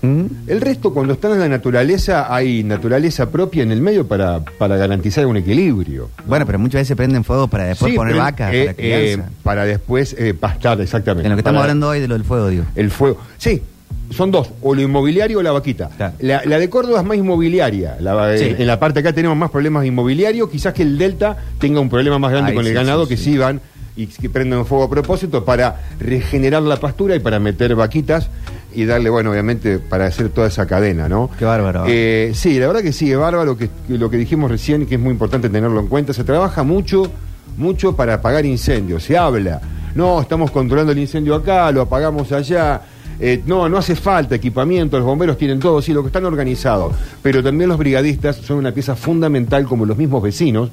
¿Mm? 0.02 0.24
El 0.46 0.60
resto, 0.60 0.94
cuando 0.94 1.14
están 1.14 1.32
en 1.32 1.40
la 1.40 1.48
naturaleza, 1.48 2.32
hay 2.34 2.62
naturaleza 2.62 3.30
propia 3.30 3.62
en 3.62 3.72
el 3.72 3.80
medio 3.82 4.06
para, 4.06 4.40
para 4.44 4.76
garantizar 4.76 5.26
un 5.26 5.36
equilibrio. 5.36 6.08
Bueno, 6.26 6.46
pero 6.46 6.58
muchas 6.58 6.82
veces 6.82 6.96
prenden 6.96 7.24
fuego 7.24 7.48
para 7.48 7.64
después 7.64 7.90
Sí, 7.90 7.96
poner 7.96 8.12
pero, 8.14 8.24
vacas 8.24 8.54
eh, 8.54 8.74
para 8.76 8.86
eh, 8.86 9.18
para 9.42 9.64
después 9.64 10.14
eh, 10.18 10.32
pastar, 10.34 10.80
exactamente. 10.80 11.26
en 11.26 11.30
lo 11.32 11.36
que 11.36 11.40
estamos 11.40 11.58
Para- 11.58 11.72
hablando 11.72 11.88
hoy 11.88 12.00
de 12.00 12.08
lo 12.08 12.14
del 12.14 12.24
fuego, 12.24 12.48
digo. 12.48 12.64
El 12.76 12.90
fuego. 12.90 13.18
Sí, 13.38 13.60
son 14.10 14.30
dos, 14.30 14.50
o 14.62 14.72
lo 14.74 14.80
inmobiliario 14.82 15.40
o 15.40 15.42
la 15.42 15.50
vaquita. 15.50 15.88
Claro. 15.96 16.14
La, 16.20 16.42
la 16.44 16.58
de 16.60 16.70
Córdoba 16.70 17.00
es 17.00 17.06
más 17.06 17.16
inmobiliaria. 17.16 17.96
La- 18.00 18.36
Sí. 18.38 18.44
en, 18.44 18.60
en 18.60 18.66
la 18.68 18.78
parte 18.78 19.00
acá 19.00 19.12
tenemos 19.12 19.36
más 19.36 19.50
problemas 19.50 19.84
inmobiliarios. 19.84 20.48
Quizás 20.48 20.72
que 20.74 20.82
el 20.82 20.96
Delta 20.96 21.36
tenga 21.58 21.80
un 21.80 21.88
problema 21.88 22.18
más 22.18 22.30
grande 22.30 22.50
Ay, 22.52 22.56
con 22.56 22.66
el 22.66 22.72
ganado 22.72 23.04
sí, 23.06 23.08
que 23.10 23.16
sí 23.16 23.36
van 23.36 23.60
y 23.96 24.06
que 24.06 24.28
prenden 24.28 24.66
fuego 24.66 24.84
a 24.84 24.90
propósito 24.90 25.44
para 25.44 25.80
regenerar 25.98 26.62
la 26.62 26.76
pastura 26.76 27.16
y 27.16 27.18
para 27.18 27.40
meter 27.40 27.74
vaquitas 27.74 28.28
y 28.74 28.84
darle, 28.84 29.08
bueno, 29.08 29.30
obviamente, 29.30 29.78
para 29.78 30.06
hacer 30.06 30.28
toda 30.28 30.48
esa 30.48 30.66
cadena, 30.66 31.08
¿no? 31.08 31.30
Qué 31.38 31.46
bárbaro. 31.46 31.84
Eh, 31.88 32.32
sí, 32.34 32.58
la 32.60 32.66
verdad 32.66 32.82
que 32.82 32.92
sí, 32.92 33.10
es 33.10 33.18
bárbaro 33.18 33.56
que, 33.56 33.70
que 33.88 33.96
lo 33.96 34.10
que 34.10 34.18
dijimos 34.18 34.50
recién, 34.50 34.86
que 34.86 34.96
es 34.96 35.00
muy 35.00 35.12
importante 35.12 35.48
tenerlo 35.48 35.80
en 35.80 35.86
cuenta. 35.86 36.12
Se 36.12 36.24
trabaja 36.24 36.62
mucho, 36.62 37.10
mucho 37.56 37.96
para 37.96 38.14
apagar 38.14 38.44
incendios. 38.44 39.02
Se 39.02 39.16
habla, 39.16 39.62
no, 39.94 40.20
estamos 40.20 40.50
controlando 40.50 40.92
el 40.92 40.98
incendio 40.98 41.34
acá, 41.34 41.72
lo 41.72 41.80
apagamos 41.80 42.30
allá. 42.32 42.82
Eh, 43.18 43.42
no, 43.46 43.66
no 43.66 43.78
hace 43.78 43.96
falta 43.96 44.34
equipamiento, 44.34 44.98
los 44.98 45.06
bomberos 45.06 45.38
tienen 45.38 45.58
todo, 45.58 45.80
sí, 45.80 45.94
lo 45.94 46.02
que 46.02 46.08
están 46.08 46.26
organizados. 46.26 46.94
Pero 47.22 47.42
también 47.42 47.70
los 47.70 47.78
brigadistas 47.78 48.36
son 48.36 48.58
una 48.58 48.72
pieza 48.72 48.94
fundamental, 48.94 49.64
como 49.64 49.86
los 49.86 49.96
mismos 49.96 50.22
vecinos, 50.22 50.70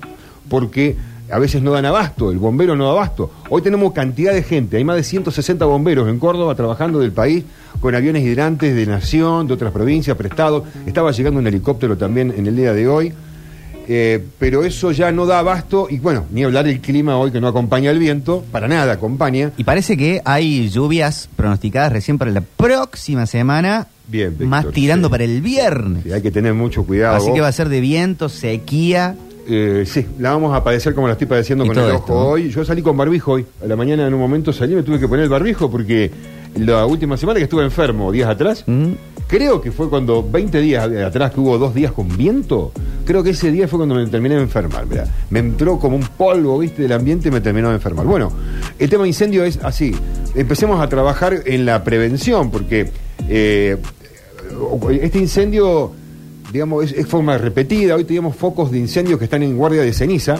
porque 0.49 0.97
a 1.33 1.39
veces 1.39 1.63
no 1.63 1.71
dan 1.71 1.85
abasto, 1.85 2.31
el 2.31 2.37
bombero 2.37 2.75
no 2.75 2.85
da 2.85 2.91
abasto. 2.91 3.31
Hoy 3.49 3.63
tenemos 3.63 3.91
cantidad 3.91 4.33
de 4.33 4.43
gente, 4.43 4.77
hay 4.77 4.83
más 4.83 4.95
de 4.95 5.03
160 5.03 5.65
bomberos 5.65 6.07
en 6.07 6.19
Córdoba 6.19 6.53
trabajando 6.53 6.99
del 6.99 7.11
país 7.11 7.43
con 7.79 7.95
aviones 7.95 8.23
hidrantes 8.23 8.75
de 8.75 8.85
Nación, 8.85 9.47
de 9.47 9.55
otras 9.55 9.71
provincias, 9.71 10.15
prestados. 10.15 10.63
Estaba 10.85 11.11
llegando 11.11 11.39
un 11.39 11.47
helicóptero 11.47 11.97
también 11.97 12.33
en 12.37 12.45
el 12.45 12.55
día 12.55 12.73
de 12.73 12.87
hoy. 12.87 13.13
Eh, 13.87 14.23
pero 14.39 14.63
eso 14.63 14.91
ya 14.91 15.11
no 15.11 15.25
da 15.25 15.39
abasto 15.39 15.87
y 15.89 15.99
bueno, 15.99 16.25
ni 16.31 16.43
hablar 16.43 16.63
del 16.65 16.79
clima 16.79 17.17
hoy 17.17 17.31
que 17.31 17.41
no 17.41 17.47
acompaña 17.47 17.91
el 17.91 17.99
viento, 17.99 18.45
para 18.51 18.67
nada 18.67 18.93
acompaña. 18.93 19.51
Y 19.57 19.63
parece 19.65 19.97
que 19.97 20.21
hay 20.23 20.69
lluvias 20.69 21.27
pronosticadas 21.35 21.91
recién 21.91 22.17
para 22.17 22.31
la 22.31 22.41
próxima 22.41 23.25
semana. 23.25 23.87
Bien, 24.07 24.29
Víctor, 24.29 24.47
más 24.47 24.71
tirando 24.71 25.07
sí. 25.07 25.11
para 25.11 25.23
el 25.23 25.41
viernes. 25.41 26.03
Sí, 26.03 26.13
hay 26.13 26.21
que 26.21 26.31
tener 26.31 26.53
mucho 26.53 26.85
cuidado. 26.85 27.17
Así 27.17 27.33
que 27.33 27.41
va 27.41 27.47
a 27.47 27.51
ser 27.51 27.69
de 27.69 27.81
viento, 27.81 28.29
sequía. 28.29 29.15
Eh, 29.47 29.83
sí, 29.85 30.05
la 30.19 30.31
vamos 30.31 30.55
a 30.55 30.63
padecer 30.63 30.93
como 30.95 31.07
la 31.07 31.13
estoy 31.13 31.27
padeciendo 31.27 31.65
Y 31.65 31.67
con 31.67 31.77
el 31.77 31.83
esto, 31.85 31.95
ojo 31.97 32.13
¿no? 32.13 32.19
hoy. 32.29 32.49
Yo 32.49 32.63
salí 32.63 32.81
con 32.81 32.95
barbijo 32.95 33.33
hoy. 33.33 33.45
A 33.63 33.67
la 33.67 33.75
mañana 33.75 34.07
en 34.07 34.13
un 34.13 34.19
momento 34.19 34.53
salí 34.53 34.73
y 34.73 34.75
me 34.77 34.83
tuve 34.83 34.99
que 34.99 35.07
poner 35.07 35.23
el 35.23 35.29
barbijo 35.29 35.69
porque 35.69 36.09
la 36.55 36.85
última 36.85 37.17
semana 37.17 37.39
que 37.39 37.43
estuve 37.45 37.63
enfermo, 37.63 38.11
días 38.11 38.29
atrás, 38.29 38.63
Mm. 38.67 38.91
creo 39.27 39.59
que 39.59 39.71
fue 39.71 39.89
cuando 39.89 40.23
20 40.23 40.61
días 40.61 40.87
atrás 41.05 41.31
que 41.31 41.39
hubo 41.39 41.57
dos 41.57 41.73
días 41.73 41.91
con 41.91 42.15
viento. 42.15 42.71
Creo 43.05 43.21
que 43.21 43.31
ese 43.31 43.51
día 43.51 43.67
fue 43.67 43.79
cuando 43.79 43.95
me 43.95 44.05
terminé 44.07 44.35
de 44.35 44.41
enfermar. 44.43 44.85
Me 45.29 45.39
entró 45.39 45.77
como 45.77 45.97
un 45.97 46.03
polvo, 46.03 46.59
viste, 46.59 46.83
del 46.83 46.93
ambiente 46.93 47.27
y 47.27 47.31
me 47.31 47.41
terminó 47.41 47.67
de 47.69 47.75
enfermar. 47.75 48.05
Bueno, 48.05 48.31
el 48.79 48.89
tema 48.89 49.03
de 49.03 49.09
incendio 49.09 49.43
es 49.43 49.59
así. 49.63 49.93
Empecemos 50.35 50.79
a 50.79 50.87
trabajar 50.87 51.41
en 51.45 51.65
la 51.65 51.83
prevención 51.83 52.49
porque 52.49 52.91
eh, 53.27 53.75
este 55.01 55.19
incendio 55.19 55.91
digamos, 56.53 56.85
es, 56.85 56.91
es 56.93 57.07
forma 57.07 57.37
repetida. 57.37 57.95
Hoy 57.95 58.03
tenemos 58.05 58.35
focos 58.35 58.71
de 58.71 58.77
incendios 58.77 59.17
que 59.17 59.25
están 59.25 59.41
en 59.43 59.57
guardia 59.57 59.81
de 59.81 59.91
ceniza. 59.91 60.37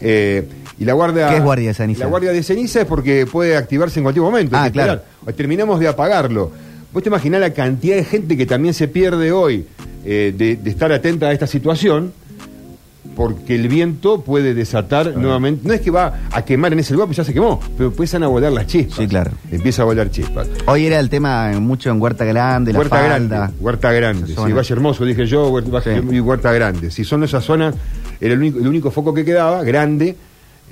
eh, 0.00 0.44
y 0.78 0.84
la 0.84 0.94
guardia. 0.94 1.28
¿Qué 1.28 1.36
es 1.36 1.42
guardia 1.44 1.68
de 1.68 1.74
ceniza? 1.74 2.00
La 2.00 2.06
guardia 2.06 2.32
de 2.32 2.42
ceniza 2.42 2.80
es 2.80 2.86
porque 2.86 3.26
puede 3.26 3.56
activarse 3.56 4.00
en 4.00 4.04
cualquier 4.04 4.24
momento. 4.24 4.56
Ah, 4.56 4.70
claro. 4.70 5.00
Terminamos 5.36 5.78
de 5.78 5.86
apagarlo. 5.86 6.50
Vos 6.92 7.02
te 7.02 7.08
imaginás 7.10 7.40
la 7.40 7.52
cantidad 7.52 7.96
de 7.96 8.04
gente 8.04 8.36
que 8.36 8.46
también 8.46 8.74
se 8.74 8.88
pierde 8.88 9.30
hoy 9.30 9.66
eh, 10.04 10.34
de, 10.36 10.56
de 10.56 10.70
estar 10.70 10.90
atenta 10.90 11.28
a 11.28 11.32
esta 11.32 11.46
situación. 11.46 12.12
Porque 13.14 13.54
el 13.54 13.68
viento 13.68 14.22
puede 14.22 14.54
desatar 14.54 15.16
nuevamente. 15.16 15.66
No 15.68 15.74
es 15.74 15.80
que 15.80 15.90
va 15.90 16.20
a 16.30 16.44
quemar 16.44 16.72
en 16.72 16.80
ese 16.80 16.94
lugar, 16.94 17.08
pues 17.08 17.18
ya 17.18 17.24
se 17.24 17.34
quemó, 17.34 17.60
pero 17.76 17.90
empiezan 17.90 18.22
a 18.22 18.28
volar 18.28 18.52
las 18.52 18.66
chispas. 18.66 18.96
Sí, 18.98 19.06
claro. 19.06 19.32
Empieza 19.50 19.82
a 19.82 19.84
volar 19.84 20.10
chispas. 20.10 20.48
Hoy 20.66 20.86
era 20.86 20.98
el 20.98 21.10
tema 21.10 21.50
mucho 21.60 21.90
en 21.90 22.00
Huerta 22.00 22.24
Grande, 22.24 22.72
la 22.72 22.78
Huerta. 22.78 23.02
Grande, 23.02 23.36
Huerta 23.60 23.92
Grande, 23.92 24.26
sí. 24.28 24.52
Valle 24.52 24.72
Hermoso, 24.72 25.04
dije 25.04 25.26
yo, 25.26 25.48
Huerta, 25.50 25.82
Sí. 25.82 26.20
Huerta 26.20 26.52
Grande. 26.52 26.90
Si 26.90 27.04
son 27.04 27.22
esas 27.24 27.44
zonas, 27.44 27.74
era 28.20 28.34
el 28.34 28.40
único, 28.40 28.58
el 28.58 28.66
único 28.66 28.90
foco 28.90 29.12
que 29.12 29.24
quedaba, 29.24 29.62
grande, 29.62 30.16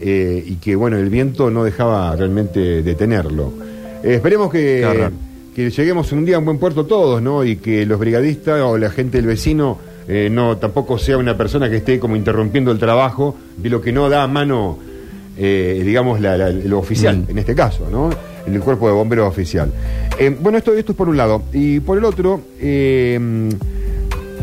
eh, 0.01 0.43
y 0.47 0.55
que 0.57 0.75
bueno, 0.77 0.97
el 0.97 1.11
viento 1.11 1.51
no 1.51 1.63
dejaba 1.63 2.17
realmente 2.17 2.83
detenerlo. 2.83 3.53
Eh, 4.03 4.15
esperemos 4.15 4.51
que, 4.51 5.11
que 5.55 5.69
lleguemos 5.71 6.11
un 6.13 6.25
día 6.25 6.37
a 6.37 6.39
un 6.39 6.47
buen 6.47 6.59
puerto 6.59 6.87
todos, 6.87 7.21
¿no? 7.21 7.45
Y 7.45 7.57
que 7.57 7.85
los 7.85 7.99
brigadistas 7.99 8.63
o 8.63 8.79
la 8.79 8.89
gente 8.91 9.19
del 9.19 9.27
vecino 9.27 9.79
eh, 10.09 10.29
no 10.31 10.57
tampoco 10.57 10.99
sea 10.99 11.17
una 11.19 11.37
persona 11.37 11.69
que 11.71 11.77
esté 11.79 11.99
como 12.01 12.17
interrumpiendo 12.17 12.71
el 12.73 12.79
trabajo 12.79 13.37
de 13.57 13.69
lo 13.71 13.81
que 13.81 13.93
no 13.93 14.09
da 14.09 14.23
a 14.25 14.27
mano, 14.27 14.79
eh, 15.37 15.83
digamos, 15.85 16.21
la- 16.21 16.37
la- 16.37 16.51
lo 16.51 16.79
oficial, 16.79 17.19
Mm. 17.19 17.31
en 17.31 17.39
este 17.39 17.55
caso, 17.55 17.89
¿no? 17.91 18.11
El 18.47 18.59
cuerpo 18.61 18.87
de 18.89 18.95
bomberos 18.95 19.29
oficial. 19.29 19.71
Eh, 20.19 20.35
bueno, 20.41 20.59
esto, 20.59 20.73
esto 20.75 20.93
es 20.93 20.99
por 20.99 21.09
un 21.09 21.17
lado. 21.17 21.43
Y 21.53 21.81
por 21.81 21.99
el 21.99 22.05
otro, 22.05 22.41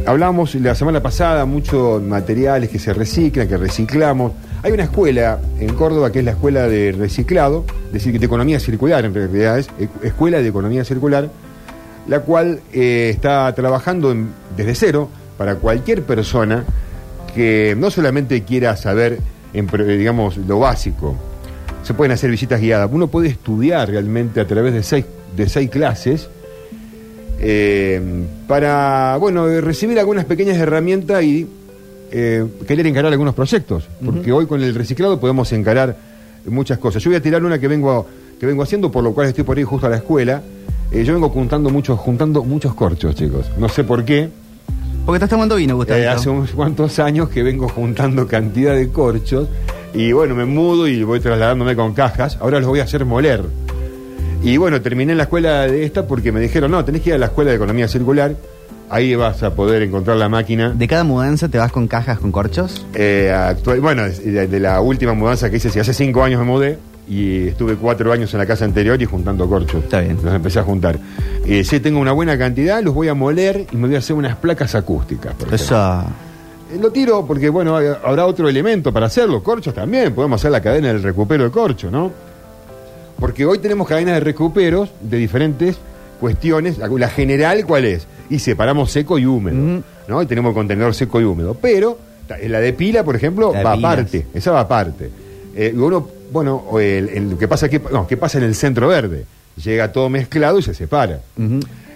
hablábamos 0.06 0.56
la 0.56 0.76
semana 0.76 1.02
pasada 1.02 1.46
muchos 1.46 2.02
materiales 2.02 2.70
que 2.70 2.80
se 2.80 2.94
reciclan, 2.94 3.48
que 3.48 3.58
reciclamos. 3.58 4.32
Hay 4.64 4.72
una 4.72 4.84
escuela 4.84 5.40
en 5.60 5.74
Córdoba 5.76 6.12
que 6.12 6.20
es 6.20 6.26
la 6.26 6.32
escuela 6.32 6.68
de 6.68 6.92
reciclado, 6.92 7.66
es 7.88 7.94
decir, 7.94 8.18
de 8.20 8.26
economía 8.26 8.60
circular 8.60 9.06
en 9.06 9.14
realidad 9.14 9.60
es 9.60 9.68
eh, 9.80 9.88
escuela 10.04 10.42
de 10.42 10.48
economía 10.48 10.84
circular, 10.84 11.30
la 12.08 12.22
cual 12.22 12.60
está 12.72 13.54
trabajando 13.54 14.12
en- 14.12 14.30
desde 14.56 14.76
cero 14.76 15.10
para 15.38 15.56
cualquier 15.56 16.04
persona 16.04 16.64
que 17.34 17.76
no 17.78 17.92
solamente 17.92 18.44
quiera 18.44 18.76
saber, 18.76 19.20
en 19.54 19.70
eh, 19.72 19.98
digamos, 19.98 20.38
lo 20.38 20.60
básico. 20.60 21.16
Se 21.84 21.94
pueden 21.94 22.12
hacer 22.12 22.30
visitas 22.32 22.60
guiadas. 22.60 22.90
Uno 22.92 23.08
puede 23.08 23.30
estudiar 23.30 23.90
realmente 23.90 24.40
a 24.40 24.48
través 24.48 24.74
de 24.74 24.84
seis, 24.84 25.06
de 25.36 25.48
seis 25.48 25.70
clases 25.70 26.30
eh, 27.40 28.02
para, 28.48 29.18
bueno, 29.20 29.48
eh, 29.48 29.62
recibir 29.62 30.00
algunas 30.00 30.26
pequeñas 30.26 30.58
herramientas 30.58 31.24
y 31.24 31.48
eh, 32.12 32.46
querer 32.68 32.88
encarar 32.88 33.12
algunos 33.12 33.36
proyectos. 33.36 33.88
Porque 34.04 34.32
hoy 34.32 34.46
con 34.46 34.62
el 34.62 34.74
reciclado 34.74 35.20
podemos 35.20 35.52
encarar 35.52 35.96
muchas 36.46 36.78
cosas. 36.78 37.04
Yo 37.04 37.10
voy 37.10 37.18
a 37.18 37.22
tirar 37.22 37.44
una 37.44 37.60
que 37.60 37.68
vengo, 37.68 38.08
que 38.40 38.46
vengo 38.46 38.64
haciendo, 38.64 38.92
por 38.92 39.04
lo 39.04 39.14
cual 39.14 39.28
estoy 39.28 39.44
por 39.44 39.58
ahí 39.58 39.64
justo 39.64 39.88
a 39.88 39.90
la 39.90 39.98
escuela. 39.98 40.42
Eh, 40.92 41.04
yo 41.04 41.14
vengo 41.14 41.30
juntando 41.30 41.70
muchos, 41.70 42.00
juntando 42.00 42.44
muchos 42.44 42.74
corchos, 42.74 43.16
chicos. 43.16 43.48
No 43.58 43.70
sé 43.70 43.84
por 43.84 44.06
qué. 44.06 44.30
Porque 45.08 45.20
estás 45.20 45.30
tomando 45.30 45.56
vino, 45.56 45.78
Gustavo. 45.78 46.02
Eh, 46.02 46.06
hace 46.10 46.30
unos 46.30 46.52
cuantos 46.52 47.00
años 47.00 47.30
que 47.30 47.42
vengo 47.42 47.70
juntando 47.70 48.28
cantidad 48.28 48.76
de 48.76 48.90
corchos 48.90 49.48
y 49.94 50.12
bueno, 50.12 50.36
me 50.36 50.44
mudo 50.44 50.86
y 50.86 51.02
voy 51.02 51.22
trasladándome 51.22 51.78
con 51.78 51.94
cajas. 51.94 52.38
Ahora 52.42 52.60
los 52.60 52.68
voy 52.68 52.82
a 52.82 52.84
hacer 52.84 53.06
moler. 53.06 53.42
Y 54.44 54.58
bueno, 54.58 54.82
terminé 54.82 55.14
en 55.14 55.20
la 55.20 55.24
escuela 55.24 55.62
de 55.62 55.86
esta 55.86 56.06
porque 56.06 56.34
me 56.34 56.42
dijeron, 56.42 56.72
no, 56.72 56.84
tenés 56.84 57.04
que 57.04 57.12
ir 57.12 57.16
a 57.16 57.20
la 57.20 57.28
escuela 57.28 57.52
de 57.52 57.56
economía 57.56 57.88
circular. 57.88 58.36
Ahí 58.90 59.16
vas 59.16 59.44
a 59.44 59.56
poder 59.56 59.82
encontrar 59.82 60.18
la 60.18 60.28
máquina. 60.28 60.74
¿De 60.74 60.90
cada 60.90 61.06
mudanza 61.06 61.48
te 61.48 61.58
vas 61.58 61.72
con 61.72 61.88
cajas 61.88 62.20
con 62.20 62.34
corchos? 62.34 62.86
Eh, 62.94 63.32
actual, 63.34 63.80
bueno, 63.80 64.04
de, 64.10 64.48
de 64.48 64.60
la 64.60 64.82
última 64.82 65.14
mudanza 65.14 65.50
que 65.50 65.56
hice, 65.56 65.70
si 65.70 65.80
hace 65.80 65.94
cinco 65.94 66.22
años 66.22 66.42
me 66.42 66.46
mudé 66.46 66.80
y 67.10 67.48
estuve 67.48 67.76
cuatro 67.76 68.12
años 68.12 68.34
en 68.34 68.40
la 68.40 68.46
casa 68.46 68.66
anterior 68.66 69.02
y 69.02 69.06
juntando 69.06 69.48
corchos. 69.48 69.84
Está 69.84 70.02
bien. 70.02 70.18
Los 70.24 70.34
empecé 70.34 70.60
a 70.60 70.64
juntar. 70.64 71.00
Eh, 71.46 71.64
sí, 71.64 71.80
tengo 71.80 72.00
una 72.00 72.12
buena 72.12 72.38
cantidad, 72.38 72.82
los 72.84 72.94
voy 72.94 73.08
a 73.08 73.14
moler 73.14 73.66
y 73.72 73.76
me 73.78 73.88
voy 73.88 73.96
a 73.96 74.00
hacer 74.00 74.16
unas 74.16 74.36
placas 74.36 74.76
acústicas. 74.76 75.34
por. 75.36 75.54
Eso. 75.54 76.04
Eh, 76.74 76.78
Lo 76.82 76.92
tiro 76.92 77.26
porque, 77.26 77.50
bueno, 77.50 77.76
habrá 77.78 78.26
otro 78.26 78.50
elemento 78.50 78.92
para 78.92 79.06
hacerlo. 79.06 79.42
Corchos 79.42 79.74
también, 79.74 80.14
podemos 80.14 80.42
hacer 80.42 80.52
la 80.52 80.62
cadena 80.62 80.90
del 80.90 81.02
recupero 81.02 81.46
de 81.46 81.52
corcho, 81.52 81.90
¿no? 81.90 82.12
Porque 83.20 83.46
hoy 83.46 83.60
tenemos 83.60 83.88
cadenas 83.88 84.16
de 84.16 84.20
recuperos 84.20 84.90
de 85.02 85.18
diferentes 85.18 85.78
cuestiones. 86.20 86.78
La, 86.78 87.10
general, 87.10 87.66
¿cuál 87.66 87.86
es? 87.86 88.06
Y 88.30 88.40
separamos 88.40 88.92
seco 88.92 89.18
y 89.18 89.26
húmedo. 89.26 89.82
¿no? 90.08 90.22
Y 90.22 90.26
tenemos 90.26 90.50
el 90.50 90.56
contenedor 90.56 90.94
seco 90.94 91.20
y 91.22 91.24
húmedo. 91.24 91.56
Pero 91.60 91.98
la 92.48 92.60
de 92.60 92.74
pila, 92.74 93.04
por 93.04 93.16
ejemplo, 93.16 93.54
La 93.54 93.64
va 93.64 93.74
pilas. 93.76 93.94
aparte. 93.94 94.26
Esa 94.34 94.52
va 94.52 94.60
aparte. 94.62 95.10
Eh, 95.56 95.74
uno, 95.76 96.08
bueno, 96.32 96.56
o 96.70 96.80
el, 96.80 97.10
el- 97.10 97.30
lo 97.32 97.38
que 97.38 97.48
pasa 97.48 97.66
aquí, 97.68 97.80
no, 97.92 98.06
¿qué 98.08 98.18
pasa 98.18 98.38
en 98.38 98.44
el 98.46 98.56
centro 98.56 98.88
verde? 98.88 99.26
Llega 99.64 99.92
todo 99.92 100.08
mezclado 100.10 100.60
y 100.60 100.62
se 100.62 100.74
separa. 100.74 101.20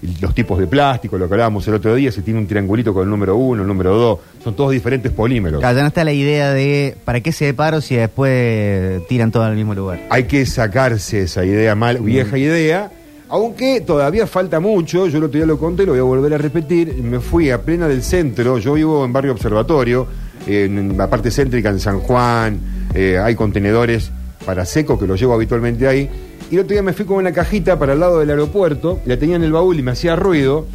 Y 0.03 0.19
los 0.19 0.33
tipos 0.33 0.57
de 0.57 0.65
plástico, 0.65 1.15
lo 1.19 1.27
que 1.27 1.35
hablábamos 1.35 1.67
el 1.67 1.75
otro 1.75 1.93
día, 1.93 2.11
se 2.11 2.23
tiene 2.23 2.39
un 2.39 2.47
triangulito 2.47 2.91
con 2.91 3.03
el 3.03 3.09
número 3.09 3.35
uno, 3.35 3.61
el 3.61 3.67
número 3.67 3.95
dos, 3.95 4.19
son 4.43 4.55
todos 4.55 4.71
diferentes 4.71 5.11
polímeros. 5.11 5.59
Claro, 5.59 5.75
ya 5.75 5.81
no 5.83 5.89
está 5.89 6.03
la 6.03 6.11
idea 6.13 6.51
de 6.53 6.97
¿para 7.05 7.21
qué 7.21 7.31
separo 7.31 7.81
si 7.81 7.95
después 7.95 9.05
tiran 9.07 9.31
todo 9.31 9.43
al 9.43 9.55
mismo 9.55 9.75
lugar? 9.75 10.00
Hay 10.09 10.23
que 10.23 10.45
sacarse 10.47 11.21
esa 11.21 11.45
idea 11.45 11.75
mal, 11.75 12.00
vieja 12.00 12.35
idea, 12.39 12.91
aunque 13.29 13.81
todavía 13.81 14.25
falta 14.25 14.59
mucho, 14.59 15.07
yo 15.07 15.19
el 15.19 15.23
otro 15.25 15.38
día 15.38 15.45
lo 15.45 15.59
conté, 15.59 15.85
lo 15.85 15.91
voy 15.91 16.00
a 16.00 16.03
volver 16.03 16.33
a 16.33 16.38
repetir, 16.39 16.95
me 16.95 17.19
fui 17.19 17.51
a 17.51 17.61
plena 17.61 17.88
del 17.88 18.01
centro, 18.01 18.57
yo 18.57 18.73
vivo 18.73 19.05
en 19.05 19.13
Barrio 19.13 19.33
Observatorio, 19.33 20.07
en 20.47 20.97
la 20.97 21.07
parte 21.11 21.29
céntrica 21.29 21.69
en 21.69 21.79
San 21.79 22.00
Juan, 22.00 22.59
eh, 22.95 23.19
hay 23.23 23.35
contenedores 23.35 24.11
para 24.45 24.65
seco 24.65 24.98
que 25.00 25.07
los 25.07 25.19
llevo 25.19 25.33
habitualmente 25.33 25.88
ahí, 25.88 26.10
y 26.50 26.55
el 26.55 26.62
otro 26.62 26.74
día 26.74 26.83
me 26.83 26.93
fui 26.93 27.05
con 27.05 27.17
una 27.17 27.31
cajita 27.31 27.77
para 27.79 27.93
el 27.93 28.00
lado 28.00 28.19
del 28.19 28.29
aeropuerto, 28.29 29.00
la 29.05 29.17
tenía 29.17 29.36
en 29.38 29.43
el 29.43 29.51
baúl 29.51 29.79
y 29.79 29.81
me 29.81 29.91
hacía 29.91 30.15
ruido, 30.15 30.65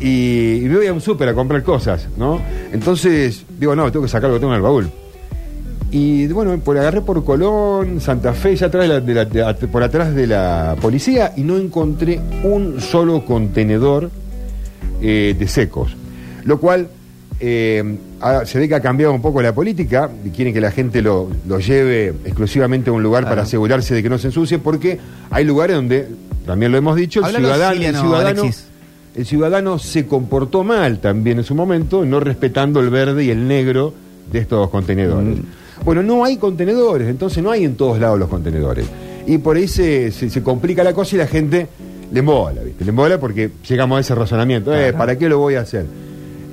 y, 0.00 0.60
me 0.64 0.76
voy 0.76 0.86
a 0.88 0.92
un 0.92 1.00
súper 1.00 1.28
a 1.28 1.34
comprar 1.34 1.62
cosas, 1.62 2.08
¿no? 2.16 2.40
Entonces, 2.72 3.44
digo, 3.58 3.76
no, 3.76 3.90
tengo 3.92 4.04
que 4.04 4.10
sacar 4.10 4.28
lo 4.30 4.36
que 4.36 4.40
tengo 4.40 4.52
en 4.52 4.56
el 4.56 4.62
baúl. 4.62 4.90
y 5.94 6.26
bueno, 6.28 6.58
por 6.58 6.78
agarré 6.78 7.02
por 7.02 7.22
Colón, 7.22 8.00
Santa 8.00 8.32
Fe, 8.32 8.56
ya 8.56 8.68
atrás 8.68 8.84
de 9.04 9.14
la- 9.14 9.24
de 9.26 9.40
la- 9.42 9.54
por 9.54 9.82
atrás 9.82 10.14
de 10.14 10.26
la 10.26 10.74
policía 10.80 11.34
y 11.36 11.42
no 11.42 11.58
encontré 11.58 12.18
un 12.44 12.80
solo 12.80 13.26
contenedor 13.26 14.10
eh, 15.02 15.36
de 15.38 15.48
secos. 15.48 15.94
Lo 16.44 16.58
cual 16.58 16.88
eh, 17.40 17.96
ha- 18.22 18.46
se 18.46 18.58
ve 18.58 18.68
que 18.68 18.74
ha 18.74 18.80
cambiado 18.80 19.12
un 19.12 19.20
poco 19.20 19.42
la 19.42 19.52
política 19.54 20.08
y 20.24 20.30
quieren 20.30 20.54
que 20.54 20.60
la 20.60 20.70
gente 20.70 21.02
lo, 21.02 21.28
lo 21.46 21.58
lleve 21.58 22.08
exclusivamente 22.24 22.90
a 22.90 22.92
un 22.92 23.02
lugar 23.02 23.22
Claro. 23.22 23.32
para 23.32 23.42
asegurarse 23.42 23.94
de 23.94 24.02
que 24.02 24.08
no 24.08 24.18
se 24.18 24.28
ensucie, 24.28 24.58
porque 24.58 24.98
hay 25.30 25.44
lugares 25.44 25.76
donde, 25.76 26.08
también 26.46 26.72
lo 26.72 26.78
hemos 26.78 26.96
dicho, 26.96 27.20
el 27.20 27.26
Háblalo, 27.26 27.46
ciudadano, 27.48 27.80
el 27.82 27.96
ciudadano, 27.96 28.42
Alexis. 28.42 28.64
el 29.16 29.26
ciudadano 29.26 29.78
se 29.78 30.06
comportó 30.06 30.64
mal 30.64 30.98
también 31.00 31.38
en 31.38 31.44
su 31.44 31.54
momento, 31.54 32.04
no 32.04 32.20
respetando 32.20 32.80
el 32.80 32.90
verde 32.90 33.24
y 33.24 33.30
el 33.30 33.46
negro 33.46 33.92
de 34.30 34.38
estos 34.38 34.70
contenedores. 34.70 35.38
Mm. 35.38 35.42
Bueno, 35.84 36.02
no 36.02 36.24
hay 36.24 36.36
contenedores, 36.36 37.08
entonces 37.08 37.42
no 37.42 37.50
hay 37.50 37.64
en 37.64 37.74
todos 37.74 37.98
lados 37.98 38.18
los 38.18 38.28
contenedores. 38.28 38.86
Y 39.26 39.38
por 39.38 39.56
ahí 39.56 39.66
se, 39.68 40.10
se- 40.12 40.30
se 40.30 40.42
complica 40.42 40.82
la 40.84 40.92
cosa 40.92 41.16
y 41.16 41.18
la 41.18 41.26
gente 41.26 41.66
le 42.12 42.18
embola, 42.20 42.62
¿viste? 42.62 42.84
Le 42.84 42.90
embola 42.90 43.18
porque 43.18 43.50
llegamos 43.68 43.98
a 43.98 44.00
ese 44.00 44.14
razonamiento. 44.14 44.74
Eh, 44.74 44.92
¿Para 44.92 45.16
qué 45.18 45.28
lo 45.28 45.38
voy 45.38 45.54
a 45.56 45.60
hacer? 45.62 45.86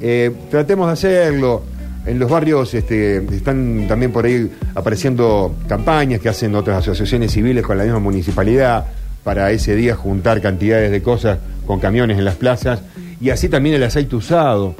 Eh, 0.01 0.31
tratemos 0.49 0.87
de 0.87 0.93
hacerlo. 0.93 1.63
En 2.05 2.17
los 2.17 2.29
barrios 2.29 2.73
este, 2.73 3.17
están 3.17 3.85
también 3.87 4.11
por 4.11 4.25
ahí 4.25 4.49
apareciendo 4.73 5.55
campañas 5.67 6.21
que 6.21 6.29
hacen 6.29 6.55
otras 6.55 6.77
asociaciones 6.79 7.31
civiles 7.31 7.63
con 7.63 7.77
la 7.77 7.83
misma 7.83 7.99
municipalidad 7.99 8.85
para 9.23 9.51
ese 9.51 9.75
día 9.75 9.95
juntar 9.95 10.41
cantidades 10.41 10.91
de 10.91 11.01
cosas 11.03 11.39
con 11.67 11.79
camiones 11.79 12.17
en 12.17 12.25
las 12.25 12.35
plazas 12.35 12.81
y 13.21 13.29
así 13.29 13.49
también 13.49 13.75
el 13.75 13.83
aceite 13.83 14.15
usado, 14.15 14.75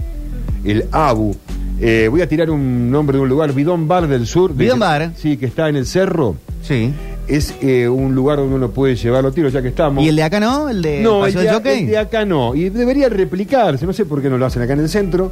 el 0.63 0.85
ABU. 0.91 1.35
Eh, 1.81 2.07
voy 2.09 2.21
a 2.21 2.27
tirar 2.27 2.49
un 2.49 2.89
nombre 2.89 3.17
de 3.17 3.23
un 3.23 3.29
lugar, 3.29 3.53
Bidón 3.53 3.87
Bar 3.87 4.07
del 4.07 4.25
Sur. 4.25 4.53
Bidón 4.53 4.79
Bar. 4.79 5.11
Sí, 5.15 5.37
que 5.37 5.45
está 5.45 5.69
en 5.69 5.75
el 5.75 5.85
cerro. 5.85 6.35
Sí. 6.61 6.93
Es 7.29 7.53
eh, 7.61 7.87
un 7.87 8.15
lugar 8.15 8.37
donde 8.39 8.55
uno 8.55 8.69
puede 8.71 8.95
llevarlo 8.95 9.31
tiro, 9.31 9.49
ya 9.49 9.61
que 9.61 9.67
estamos. 9.67 10.03
¿Y 10.03 10.09
el 10.09 10.15
de 10.15 10.23
acá 10.23 10.39
no? 10.39 10.67
¿El 10.67 10.81
de 10.81 11.01
No, 11.01 11.25
el 11.27 11.33
de, 11.33 11.39
del 11.41 11.49
a- 11.49 11.53
Jockey? 11.53 11.79
el 11.81 11.87
de 11.87 11.97
acá 11.99 12.25
no. 12.25 12.55
Y 12.55 12.69
debería 12.69 13.07
replicarse. 13.07 13.85
No 13.85 13.93
sé 13.93 14.05
por 14.05 14.21
qué 14.21 14.29
no 14.29 14.37
lo 14.37 14.45
hacen 14.47 14.61
acá 14.63 14.73
en 14.73 14.79
el 14.79 14.89
centro. 14.89 15.31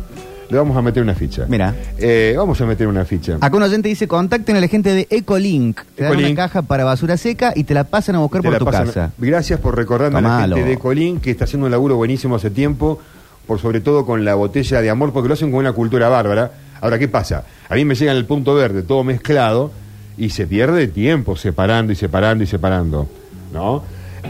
Le 0.50 0.58
vamos 0.58 0.78
a 0.78 0.82
meter 0.82 1.02
una 1.04 1.14
ficha. 1.16 1.46
Mira. 1.50 1.76
Eh, 1.98 2.34
vamos 2.38 2.62
a 2.62 2.66
meter 2.66 2.88
una 2.88 3.04
ficha. 3.04 3.38
Acá 3.42 3.58
un 3.58 3.64
oyente 3.64 3.90
dice, 3.90 4.08
contacten 4.08 4.56
a 4.56 4.62
la 4.62 4.68
gente 4.68 4.94
de 4.94 5.08
Ecolink. 5.10 5.82
Te 5.96 6.04
dan 6.04 6.12
una 6.14 6.20
Ecolink. 6.22 6.38
caja 6.38 6.62
para 6.62 6.86
basura 6.86 7.18
seca 7.18 7.52
y 7.56 7.64
te 7.66 7.74
la 7.74 7.84
pasan 7.84 8.16
a 8.16 8.20
buscar 8.20 8.42
Te 8.44 8.48
por 8.50 8.58
tu 8.60 8.66
pasan- 8.66 8.86
casa. 8.86 9.12
Gracias 9.18 9.60
por 9.60 9.76
recordarme 9.76 10.20
a 10.20 10.22
la 10.22 10.28
Tomalo. 10.30 10.56
gente 10.56 10.70
de 10.70 10.78
Colín, 10.78 11.20
que 11.20 11.32
está 11.32 11.44
haciendo 11.46 11.66
un 11.66 11.72
laburo 11.72 11.96
buenísimo 11.98 12.36
hace 12.36 12.50
tiempo, 12.52 13.00
por 13.46 13.60
sobre 13.60 13.82
todo 13.82 14.06
con 14.06 14.24
la 14.24 14.36
botella 14.36 14.82
de 14.82 14.90
amor, 14.90 15.12
porque 15.12 15.28
lo 15.28 15.34
hacen 15.34 15.50
con 15.52 15.60
una 15.62 15.74
cultura 15.74 16.08
bárbara. 16.10 16.52
Ahora, 16.80 16.98
¿qué 17.00 17.08
pasa? 17.08 17.44
A 17.68 17.76
mí 17.76 17.84
me 17.84 17.96
llega 17.96 18.12
en 18.12 18.18
el 18.20 18.26
punto 18.26 18.54
verde, 18.54 18.84
todo 18.84 19.04
mezclado, 19.04 19.72
y 20.18 20.30
se 20.30 20.48
pierde 20.48 20.88
tiempo 20.88 21.36
separando 21.36 21.94
y 21.94 21.96
separando 21.96 22.44
y 22.44 22.48
separando, 22.48 23.08
¿no? 23.54 23.84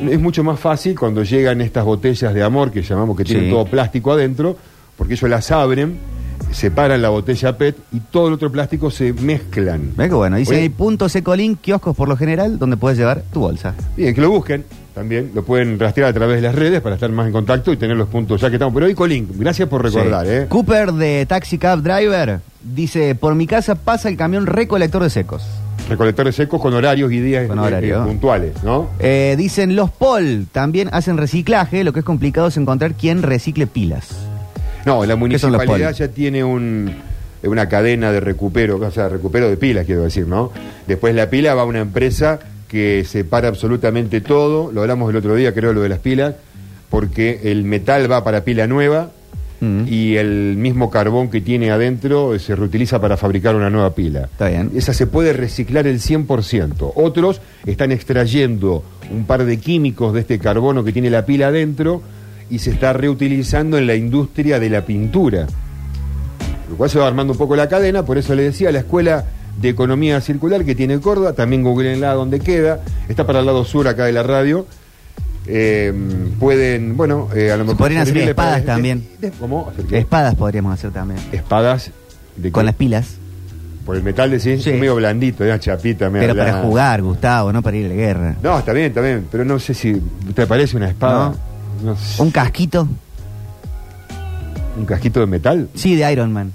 Es 0.10 0.20
mucho 0.20 0.44
más 0.44 0.60
fácil 0.60 0.98
cuando 1.00 1.24
llegan 1.24 1.62
estas 1.62 1.84
botellas 1.86 2.34
de 2.34 2.44
amor, 2.44 2.72
que 2.72 2.82
llamamos 2.84 3.18
que 3.18 3.24
tienen 3.24 3.46
Sí. 3.46 3.50
todo 3.52 3.66
plástico 3.66 4.12
adentro, 4.12 4.56
porque 4.98 5.14
ellos 5.14 5.30
las 5.30 5.50
abren, 5.52 5.98
separan 6.52 7.02
la 7.02 7.10
botella 7.10 7.58
PET 7.58 7.76
y 7.94 8.00
todo 8.00 8.28
el 8.28 8.34
otro 8.36 8.52
plástico 8.52 8.92
se 8.92 9.14
mezclan. 9.14 9.94
Ve 9.96 10.08
que 10.10 10.14
bueno, 10.16 10.38
dice 10.38 10.56
hay 10.56 10.70
puntos 10.70 11.16
Ecolink, 11.16 11.62
kioscos 11.62 11.96
por 11.96 12.08
lo 12.10 12.16
general, 12.18 12.60
donde 12.60 12.78
puedes 12.78 12.98
llevar 12.98 13.24
tu 13.34 13.40
bolsa. 13.40 13.74
Bien, 13.96 14.14
que 14.14 14.22
lo 14.22 14.30
busquen. 14.30 14.64
También 14.94 15.32
lo 15.36 15.44
pueden 15.44 15.78
rastrear 15.78 16.10
a 16.10 16.14
través 16.14 16.38
de 16.38 16.42
las 16.42 16.56
redes 16.56 16.82
para 16.82 16.96
estar 16.96 17.12
más 17.12 17.28
en 17.28 17.32
contacto 17.34 17.72
y 17.72 17.78
tener 17.78 17.96
los 17.96 18.08
puntos 18.08 18.42
ya 18.42 18.50
que 18.50 18.56
estamos. 18.56 18.74
Pero 18.74 18.88
hoy 18.88 18.96
Colín, 18.96 19.28
gracias 19.38 19.70
por 19.70 19.84
recordar, 19.84 20.26
Sí. 20.26 20.32
¿eh? 20.32 20.46
Cooper 20.50 20.92
de 20.94 21.26
Taxi 21.28 21.60
Cab 21.60 21.82
Driver 21.84 22.40
dice, 22.64 23.14
por 23.14 23.36
mi 23.36 23.46
casa 23.46 23.76
pasa 23.76 24.10
el 24.10 24.18
camión 24.18 24.48
recolector 24.48 25.04
de 25.04 25.10
secos. 25.12 25.44
Recolectores 25.90 26.36
secos 26.36 26.62
con 26.62 26.74
horarios 26.74 27.12
y 27.12 27.20
días 27.20 27.48
Con 27.48 27.60
eh, 27.60 27.62
horario. 27.62 28.02
eh, 28.04 28.06
puntuales, 28.06 28.64
¿no? 28.64 28.90
Eh, 29.00 29.36
dicen 29.38 29.76
los 29.76 29.90
POL 29.90 30.48
también 30.52 30.90
hacen 30.92 31.18
reciclaje, 31.18 31.84
lo 31.84 31.94
que 31.94 32.00
es 32.00 32.06
complicado 32.06 32.48
es 32.48 32.58
encontrar 32.58 32.94
quién 32.94 33.24
recicle 33.24 33.68
pilas. 33.68 34.10
No, 34.86 35.06
la 35.06 35.16
¿Qué 35.18 35.40
son 35.40 35.52
los 35.52 35.60
municipalidad 35.60 35.94
ya 35.94 36.08
tiene 36.10 36.44
un, 36.44 36.94
eh, 37.42 37.48
una 37.48 37.70
cadena 37.70 38.12
de 38.12 38.20
recupero, 38.20 38.78
o 38.78 38.92
sea, 38.92 39.08
recupero 39.10 39.50
de 39.50 39.58
pilas, 39.58 39.86
quiero 39.86 40.04
decir, 40.04 40.28
¿no? 40.28 40.52
Después 40.88 41.16
la 41.16 41.30
pila 41.30 41.54
va 41.56 41.62
a 41.62 41.66
una 41.66 41.80
empresa 41.80 42.40
que 42.68 43.06
separa 43.06 43.48
absolutamente 43.48 44.20
todo, 44.20 44.72
lo 44.74 44.82
hablamos 44.82 45.10
el 45.10 45.16
otro 45.16 45.36
día, 45.36 45.54
creo, 45.54 45.72
lo 45.72 45.82
de 45.82 45.90
las 45.90 46.00
pilas, 46.00 46.36
porque 46.90 47.40
el 47.46 47.64
metal 47.64 48.12
va 48.12 48.24
para 48.24 48.44
pila 48.44 48.68
nueva 48.68 49.12
Mm. 49.60 49.86
y 49.88 50.18
el 50.18 50.56
mismo 50.56 50.92
carbón 50.92 51.30
que 51.30 51.42
tiene 51.42 51.72
adentro 51.72 52.36
eh, 52.36 52.40
se 52.40 52.56
reutiliza 52.56 53.02
para 53.02 53.18
fabricar 53.18 53.56
una 53.56 53.72
nueva 53.72 53.96
pila. 53.96 54.26
Está 54.32 54.50
bien. 54.50 54.72
Esa 54.76 54.94
se 54.94 55.08
puede 55.08 55.34
reciclar 55.34 55.88
el 55.88 56.00
100%. 56.00 56.92
Otros 56.96 57.42
están 57.66 57.92
extrayendo 57.92 58.84
un 59.12 59.26
par 59.26 59.46
de 59.46 59.58
químicos 59.58 60.14
de 60.14 60.20
este 60.20 60.38
carbono 60.38 60.84
que 60.84 60.92
tiene 60.92 61.10
la 61.10 61.26
pila 61.26 61.48
adentro 61.48 62.02
y 62.50 62.60
se 62.60 62.70
está 62.70 62.94
reutilizando 62.94 63.78
en 63.78 63.88
la 63.88 63.96
industria 63.96 64.60
de 64.60 64.70
la 64.70 64.86
pintura. 64.86 65.48
Lo 66.70 66.76
cual 66.76 66.90
se 66.90 67.00
va 67.00 67.08
armando 67.08 67.34
un 67.34 67.40
poco 67.40 67.56
la 67.56 67.68
cadena, 67.68 68.06
por 68.06 68.18
eso 68.18 68.36
le 68.36 68.44
decía, 68.44 68.72
la 68.72 68.80
escuela 68.80 69.26
de 69.60 69.70
economía 69.70 70.22
circular 70.22 70.66
que 70.66 70.76
tiene 70.76 71.00
Córdoba, 71.00 71.34
también 71.34 71.64
googleenla 71.64 72.14
donde 72.14 72.40
queda, 72.40 72.82
está 73.10 73.26
para 73.26 73.40
el 73.40 73.46
lado 73.46 73.66
sur 73.66 73.88
acá 73.88 74.06
de 74.06 74.12
la 74.12 74.24
radio. 74.24 74.66
Eh, 75.50 75.94
pueden, 76.40 76.98
bueno, 76.98 77.30
eh, 77.36 77.52
a 77.52 77.58
lo 77.58 77.64
mejor... 77.64 77.78
podrían 77.78 78.02
hacer 78.02 78.18
espadas 78.18 78.66
también. 78.66 79.08
de- 79.20 79.32
¿Cómo? 79.32 79.70
¿Hacer 79.70 79.86
qué? 79.86 79.98
Espadas 80.00 80.36
podríamos 80.36 80.74
hacer 80.74 80.92
también. 80.92 81.20
Espadas 81.32 81.92
de 82.36 82.52
Con 82.52 82.62
qué? 82.62 82.66
las 82.66 82.76
pilas. 82.76 83.16
Por 83.86 83.96
el 83.96 84.04
metal 84.04 84.30
decís, 84.30 84.64
Sí. 84.64 84.72
es 84.72 84.80
medio 84.80 84.96
blandito, 84.96 85.46
una 85.46 85.58
chapita, 85.60 86.10
medio 86.10 86.28
Pero 86.34 86.38
para 86.38 86.62
jugar, 86.62 87.02
Gustavo, 87.02 87.54
no 87.54 87.62
para 87.62 87.78
ir 87.78 87.86
a 87.86 87.90
la 87.90 87.96
guerra. 87.96 88.36
No, 88.44 88.60
está 88.60 88.74
bien, 88.74 88.88
está 88.88 89.00
bien, 89.00 89.26
pero 89.32 89.46
no 89.46 89.58
sé 89.60 89.74
si 89.74 90.02
te 90.36 90.46
parece 90.46 90.76
una 90.76 90.90
espada. 90.90 91.34
No 91.82 91.96
sé. 91.96 92.22
Un 92.22 92.32
casquito, 92.32 92.86
¿Un 94.78 94.86
casquito 94.86 95.22
de 95.22 95.26
metal. 95.28 95.70
sí, 95.74 95.96
de 95.96 96.12
Iron 96.12 96.34
Man. 96.34 96.52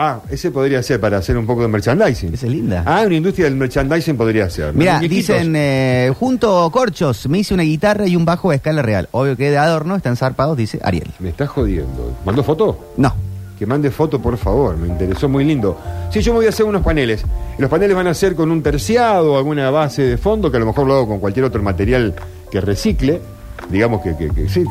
Ah, 0.00 0.20
ese 0.30 0.52
podría 0.52 0.80
ser 0.80 1.00
para 1.00 1.18
hacer 1.18 1.36
un 1.36 1.44
poco 1.44 1.62
de 1.62 1.66
merchandising. 1.68 2.32
Esa 2.32 2.46
es 2.46 2.52
linda. 2.52 2.84
Ah, 2.86 3.02
una 3.04 3.16
industria 3.16 3.46
del 3.46 3.56
merchandising 3.56 4.16
podría 4.16 4.48
ser. 4.48 4.66
¿no? 4.72 4.78
Mira, 4.78 5.00
dicen, 5.00 5.54
eh, 5.56 6.12
junto 6.16 6.70
corchos, 6.70 7.28
me 7.28 7.38
hice 7.40 7.52
una 7.52 7.64
guitarra 7.64 8.06
y 8.06 8.14
un 8.14 8.24
bajo 8.24 8.50
a 8.50 8.54
escala 8.54 8.80
real. 8.80 9.08
Obvio 9.10 9.36
que 9.36 9.50
de 9.50 9.58
adorno 9.58 9.96
están 9.96 10.14
zarpados, 10.16 10.56
dice 10.56 10.78
Ariel. 10.84 11.10
Me 11.18 11.30
está 11.30 11.48
jodiendo. 11.48 12.12
¿Mandó 12.24 12.44
foto? 12.44 12.92
No. 12.96 13.12
Que 13.58 13.66
mande 13.66 13.90
foto, 13.90 14.22
por 14.22 14.36
favor, 14.38 14.76
me 14.76 14.86
interesó 14.86 15.28
muy 15.28 15.44
lindo. 15.44 15.76
Sí, 16.12 16.20
yo 16.20 16.32
me 16.32 16.36
voy 16.38 16.46
a 16.46 16.50
hacer 16.50 16.64
unos 16.64 16.82
paneles. 16.82 17.24
Los 17.58 17.68
paneles 17.68 17.96
van 17.96 18.06
a 18.06 18.14
ser 18.14 18.36
con 18.36 18.52
un 18.52 18.62
terciado, 18.62 19.36
alguna 19.36 19.68
base 19.72 20.02
de 20.02 20.16
fondo, 20.16 20.48
que 20.48 20.58
a 20.58 20.60
lo 20.60 20.66
mejor 20.66 20.86
lo 20.86 20.94
hago 20.94 21.08
con 21.08 21.18
cualquier 21.18 21.44
otro 21.44 21.60
material 21.60 22.14
que 22.52 22.60
recicle, 22.60 23.20
digamos 23.68 24.00
que, 24.02 24.16
que- 24.16 24.28
que 24.30 24.48
sí, 24.48 24.62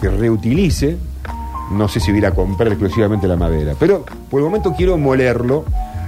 que 0.00 0.10
reutilice. 0.10 0.96
No 1.72 1.88
sé 1.88 2.00
si 2.00 2.10
voy 2.10 2.16
a 2.16 2.18
ir 2.18 2.26
a 2.26 2.30
comprar 2.32 2.68
exclusivamente 2.68 3.26
la 3.26 3.36
madera. 3.36 3.74
Pero 3.78 4.04
por 4.30 4.40
el 4.40 4.44
momento 4.46 4.74
quiero 4.76 4.96
molerlo 4.98 5.64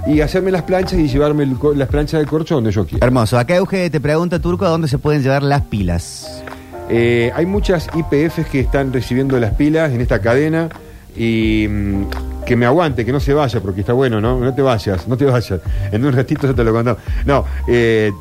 y 0.07 0.21
hacerme 0.21 0.51
las 0.51 0.61
planchas 0.63 0.99
y 0.99 1.07
llevarme 1.07 1.43
el 1.43 1.55
co- 1.57 1.73
las 1.73 1.87
planchas 1.89 2.19
de 2.21 2.27
corcho 2.27 2.55
donde 2.55 2.71
yo 2.71 2.85
quiera. 2.85 3.05
Hermoso. 3.05 3.37
Acá 3.39 3.55
Euge 3.55 3.89
te 3.89 3.99
pregunta, 3.99 4.39
Turco, 4.39 4.65
¿a 4.65 4.69
dónde 4.69 4.87
se 4.87 4.97
pueden 4.97 5.23
llevar 5.23 5.43
las 5.43 5.61
pilas? 5.63 6.43
Eh, 6.89 7.31
hay 7.35 7.45
muchas 7.47 7.89
IPFs 7.95 8.45
que 8.51 8.59
están 8.59 8.93
recibiendo 8.93 9.39
las 9.39 9.53
pilas 9.55 9.91
en 9.91 10.01
esta 10.01 10.19
cadena 10.19 10.69
y 11.17 11.65
mm, 11.67 12.03
que 12.45 12.55
me 12.55 12.67
aguante, 12.67 13.03
que 13.05 13.11
no 13.11 13.19
se 13.19 13.33
vaya, 13.33 13.59
porque 13.59 13.81
está 13.81 13.93
bueno, 13.93 14.21
¿no? 14.21 14.39
No 14.39 14.53
te 14.53 14.61
vayas, 14.61 15.07
no 15.07 15.17
te 15.17 15.25
vayas. 15.25 15.59
En 15.91 16.05
un 16.05 16.13
ratito 16.13 16.45
ya 16.47 16.53
te 16.53 16.63
lo 16.63 16.71
contamos. 16.71 17.01
No, 17.25 17.43
eh, 17.67 18.11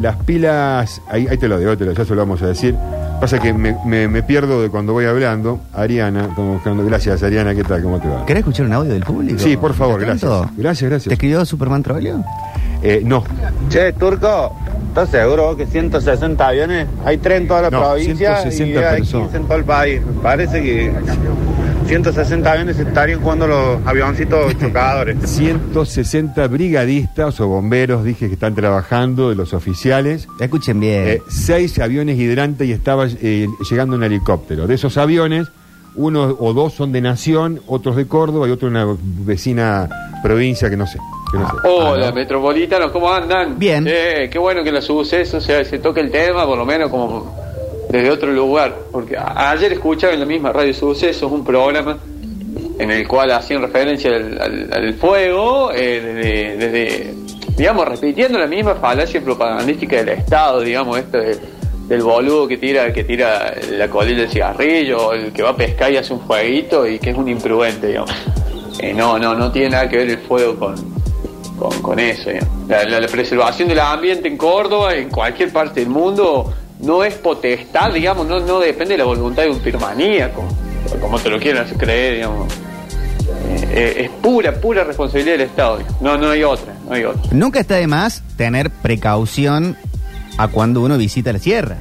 las 0.00 0.16
pilas, 0.24 1.02
ahí, 1.08 1.26
ahí 1.28 1.36
te 1.36 1.48
lo 1.48 1.58
digo, 1.58 1.76
te 1.76 1.84
lo, 1.84 1.92
ya 1.92 2.04
se 2.04 2.14
lo 2.14 2.20
vamos 2.20 2.40
a 2.42 2.46
decir. 2.46 2.76
Pasa 3.22 3.38
que 3.38 3.52
me, 3.52 3.76
me- 3.86 4.08
me 4.08 4.24
pierdo 4.24 4.60
de 4.60 4.68
cuando 4.68 4.92
voy 4.94 5.04
hablando. 5.04 5.60
Ariana, 5.72 6.22
estamos 6.24 6.54
buscando. 6.54 6.84
Gracias, 6.84 7.22
Ariana, 7.22 7.54
¿qué 7.54 7.62
tal? 7.62 7.80
¿Cómo 7.80 8.00
te 8.00 8.08
va? 8.08 8.26
¿Querés 8.26 8.40
escuchar 8.40 8.66
un 8.66 8.72
audio 8.72 8.92
del 8.92 9.04
público? 9.04 9.38
Sí, 9.38 9.56
por 9.56 9.74
favor, 9.74 9.98
¿Mientras 10.00 10.20
gracias. 10.22 10.40
tanto? 10.48 10.60
Gracias, 10.60 10.80
¿Te 10.80 10.88
gracias. 10.88 11.12
escribió 11.12 11.44
Superman 11.46 11.84
Trollio? 11.84 12.24
Eh, 12.82 13.00
no, 13.04 13.22
Che, 13.68 13.92
Turco, 13.92 14.56
¿estás 14.92 15.08
seguro 15.08 15.56
que 15.56 15.66
160 15.66 16.46
aviones? 16.46 16.86
Hay 17.06 17.16
tres 17.16 17.40
en 17.40 17.48
toda 17.48 17.62
la 17.62 17.70
No, 17.70 17.80
provincia 17.80 18.42
160 18.42 18.80
y 18.80 18.84
hay 18.84 18.96
personas. 18.98 19.28
15 19.28 19.36
en 19.38 19.44
todo 19.44 19.56
el 19.56 19.64
país. 19.64 20.02
Me 20.04 20.20
parece 20.20 20.62
que 20.62 20.92
160 21.86 22.52
aviones 22.52 22.78
estarían 22.78 23.22
jugando 23.22 23.46
los 23.46 23.86
avioncitos 23.86 24.58
chocadores. 24.60 25.16
160 25.24 26.46
brigadistas 26.48 27.40
o 27.40 27.48
bomberos, 27.48 28.04
dije 28.04 28.28
que 28.28 28.34
están 28.34 28.54
trabajando, 28.54 29.30
de 29.30 29.34
los 29.34 29.54
oficiales. 29.54 30.28
Escuchen 30.38 30.78
bien. 30.78 31.08
Eh, 31.08 31.22
seis 31.26 31.78
aviones 31.78 32.18
hidrantes 32.18 32.68
y 32.68 32.72
estaba 32.72 33.06
eh, 33.08 33.48
llegando 33.70 33.96
un 33.96 34.04
helicóptero. 34.04 34.66
De 34.66 34.74
esos 34.74 34.98
aviones, 34.98 35.48
uno 35.94 36.36
o 36.38 36.52
dos 36.52 36.74
son 36.74 36.92
de 36.92 37.00
Nación, 37.00 37.62
otros 37.66 37.96
de 37.96 38.06
Córdoba 38.06 38.46
y 38.46 38.50
otro 38.50 38.68
de 38.68 38.76
una 38.76 38.94
vecina 39.24 39.88
provincia 40.22 40.68
que 40.68 40.76
no 40.76 40.86
sé. 40.86 40.98
Que 41.32 41.38
no 41.38 41.46
sé. 41.48 41.56
Hola, 41.68 42.06
Ah, 42.06 42.10
¿no? 42.10 42.14
metropolitanos, 42.14 42.90
¿cómo 42.92 43.12
andan? 43.12 43.58
Bien. 43.58 43.84
Eh, 43.88 44.28
qué 44.30 44.38
bueno 44.38 44.62
que 44.62 44.70
los 44.70 44.84
sucesos, 44.84 45.42
o 45.42 45.46
sea, 45.46 45.64
se 45.64 45.78
toque 45.80 46.00
el 46.00 46.10
tema, 46.10 46.46
por 46.46 46.56
lo 46.58 46.64
menos 46.64 46.90
como 46.90 47.34
desde 47.90 48.10
otro 48.10 48.30
lugar. 48.30 48.74
Porque 48.92 49.16
ayer 49.18 49.72
escuchaba 49.72 50.12
en 50.12 50.20
la 50.20 50.26
misma 50.26 50.52
Radio 50.52 50.72
Sucesos 50.74 51.30
un 51.32 51.44
programa 51.44 51.98
en 52.78 52.90
el 52.90 53.06
cual 53.08 53.30
hacían 53.32 53.62
referencia 53.62 54.10
al, 54.10 54.40
al- 54.40 54.68
al 54.72 54.94
fuego 54.94 55.70
eh, 55.74 56.00
desde, 56.00 56.56
desde 56.56 57.14
digamos, 57.56 57.86
repitiendo 57.86 58.38
la 58.38 58.46
misma 58.46 58.74
falacia 58.76 59.20
propagandística 59.20 59.96
del 59.96 60.08
Estado, 60.10 60.60
digamos, 60.60 60.98
esto 60.98 61.18
de- 61.18 61.38
del 61.88 62.00
boludo 62.02 62.48
que 62.48 62.56
tira, 62.56 62.90
que 62.92 63.04
tira 63.04 63.52
la 63.72 63.88
colilla 63.88 64.20
del 64.22 64.30
cigarrillo, 64.30 65.08
o 65.08 65.12
el 65.12 65.32
que 65.32 65.42
va 65.42 65.50
a 65.50 65.56
pescar 65.56 65.92
y 65.92 65.96
hace 65.98 66.14
un 66.14 66.20
fueguito 66.20 66.86
y 66.86 66.98
que 66.98 67.10
es 67.10 67.16
un 67.16 67.28
imprudente, 67.28 67.88
digamos. 67.88 68.10
Eh, 68.78 68.94
no, 68.94 69.18
no, 69.18 69.34
no 69.34 69.52
tiene 69.52 69.70
nada 69.70 69.88
que 69.88 69.98
ver 69.98 70.08
el 70.10 70.18
fuego 70.18 70.56
con, 70.58 70.74
con, 71.68 71.82
con 71.82 71.98
eso. 71.98 72.30
digamos. 72.30 72.68
La, 72.68 72.84
la- 72.84 73.00
la 73.00 73.08
preservación 73.08 73.68
del 73.68 73.80
ambiente 73.80 74.28
en 74.28 74.36
Córdoba, 74.36 74.94
en 74.94 75.08
cualquier 75.10 75.52
parte 75.52 75.80
del 75.80 75.88
mundo, 75.88 76.52
no 76.80 77.04
es 77.04 77.14
potestad, 77.14 77.92
digamos, 77.92 78.26
no, 78.26 78.40
no 78.40 78.58
depende 78.60 78.94
de 78.94 78.98
la 78.98 79.04
voluntad 79.04 79.42
de 79.44 79.50
un 79.50 79.58
piromaníaco, 79.60 80.44
como 81.00 81.18
te 81.18 81.30
lo 81.30 81.38
quieran 81.38 81.64
hacer 81.64 81.76
creer, 81.78 82.14
digamos. 82.16 82.52
Eh, 82.52 83.68
eh, 83.72 83.94
es 84.04 84.10
pura, 84.20 84.52
pura 84.60 84.84
responsabilidad 84.84 85.32
del 85.38 85.42
Estado. 85.42 85.78
No, 86.00 86.18
no 86.18 86.30
hay 86.30 86.42
otra, 86.42 86.74
no 86.88 86.94
hay 86.94 87.04
otra. 87.04 87.22
Nunca 87.32 87.60
está 87.60 87.76
de 87.76 87.86
más 87.86 88.22
tener 88.36 88.70
precaución 88.70 89.76
a 90.38 90.48
cuando 90.48 90.80
uno 90.80 90.98
visita 90.98 91.32
las 91.32 91.42
sierras. 91.42 91.78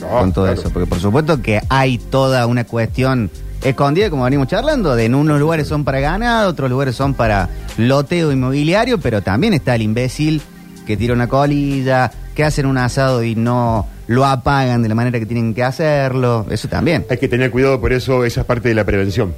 con 0.00 0.32
todo 0.32 0.48
eso. 0.48 0.70
Porque 0.70 0.86
por 0.86 1.00
supuesto 1.00 1.42
que 1.42 1.60
hay 1.68 1.98
toda 1.98 2.46
una 2.46 2.64
cuestión 2.64 3.30
escondida, 3.62 4.10
como 4.10 4.24
venimos 4.24 4.48
charlando, 4.48 4.94
de 4.94 5.04
en 5.06 5.14
unos 5.14 5.38
lugares 5.40 5.66
son 5.68 5.84
para 5.84 6.00
ganado, 6.00 6.50
otros 6.50 6.70
lugares 6.70 6.94
son 6.96 7.14
para 7.14 7.48
loteo 7.78 8.32
inmobiliario, 8.32 8.98
pero 8.98 9.22
también 9.22 9.54
está 9.54 9.74
el 9.74 9.82
imbécil 9.82 10.40
que 10.86 10.96
tira 10.96 11.14
una 11.14 11.26
colilla, 11.28 12.12
que 12.34 12.44
hacen 12.44 12.66
un 12.66 12.78
asado 12.78 13.22
y 13.24 13.34
no 13.34 13.86
lo 14.06 14.24
apagan 14.24 14.82
de 14.82 14.88
la 14.88 14.94
manera 14.94 15.18
que 15.18 15.26
tienen 15.26 15.52
que 15.52 15.64
hacerlo. 15.64 16.46
Eso 16.50 16.68
también. 16.68 17.04
Hay 17.10 17.18
que 17.18 17.26
tener 17.28 17.50
cuidado, 17.50 17.80
por 17.80 17.92
eso 17.92 18.24
esa 18.24 18.42
es 18.42 18.46
parte 18.46 18.68
de 18.68 18.74
la 18.74 18.84
prevención. 18.84 19.34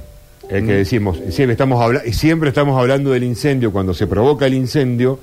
Es 0.49 0.61
Mm. 0.63 0.65
que 0.67 0.73
decimos, 0.73 1.17
siempre 1.29 1.53
estamos, 1.53 1.81
habla- 1.83 2.01
siempre 2.11 2.49
estamos 2.49 2.79
hablando 2.79 3.11
del 3.11 3.23
incendio, 3.23 3.71
cuando 3.71 3.93
se 3.93 4.05
provoca 4.05 4.45
el 4.45 4.53
incendio, 4.53 5.19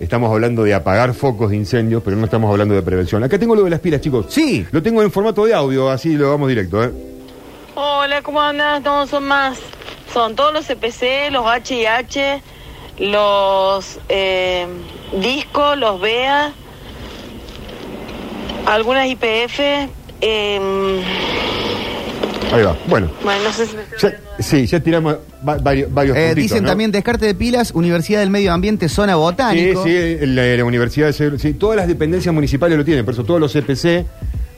estamos 0.00 0.32
hablando 0.32 0.64
de 0.64 0.74
apagar 0.74 1.12
focos 1.14 1.50
de 1.50 1.56
incendios, 1.56 2.02
pero 2.04 2.16
no 2.16 2.24
estamos 2.24 2.50
hablando 2.50 2.74
de 2.74 2.82
prevención. 2.82 3.22
Acá 3.22 3.38
tengo 3.38 3.54
lo 3.54 3.62
de 3.64 3.70
las 3.70 3.80
pilas, 3.80 4.00
chicos. 4.00 4.26
Sí. 4.28 4.66
Lo 4.72 4.82
tengo 4.82 5.02
en 5.02 5.10
formato 5.12 5.44
de 5.44 5.54
audio, 5.54 5.88
así 5.90 6.14
lo 6.16 6.30
vamos 6.30 6.48
directo. 6.48 6.82
¿eh? 6.82 6.90
Hola, 8.10 8.22
¿cómo 8.22 8.40
andas? 8.42 8.82
No, 8.82 9.06
son 9.06 9.22
más. 9.22 9.56
Son 10.12 10.34
todos 10.34 10.52
los 10.52 10.66
CPC, 10.66 11.30
los 11.30 11.44
HIH, 11.46 12.42
los 12.98 14.00
eh, 14.08 14.66
discos, 15.22 15.78
los 15.78 16.00
BEA, 16.00 16.52
algunas 18.66 19.06
IPF. 19.06 19.60
eh, 20.22 21.00
Ahí 22.52 22.62
va. 22.64 22.76
Bueno, 22.88 23.12
bueno, 23.22 23.44
no 23.44 23.52
sé 23.52 23.66
si... 23.66 23.76
ya- 24.02 24.20
sí, 24.40 24.66
ya 24.66 24.80
tiramos 24.80 25.14
va- 25.48 25.58
varios, 25.58 25.94
varios 25.94 26.16
Eh, 26.16 26.20
puntitos, 26.30 26.42
dicen 26.42 26.62
¿no? 26.64 26.68
también 26.70 26.90
descarte 26.90 27.26
de 27.26 27.36
pilas, 27.36 27.70
Universidad 27.70 28.18
del 28.18 28.30
Medio 28.30 28.52
Ambiente, 28.52 28.88
zona 28.88 29.12
Sí, 29.12 29.18
botánico. 29.20 29.84
sí, 29.84 30.16
la, 30.22 30.42
la 30.56 30.64
Universidad 30.64 31.14
de 31.16 31.38
sí, 31.38 31.54
todas 31.54 31.76
las 31.76 31.86
dependencias 31.86 32.34
municipales 32.34 32.76
lo 32.76 32.84
tienen, 32.84 33.04
por 33.04 33.14
eso 33.14 33.22
todos 33.22 33.38
los 33.38 33.52
CPC, 33.52 34.04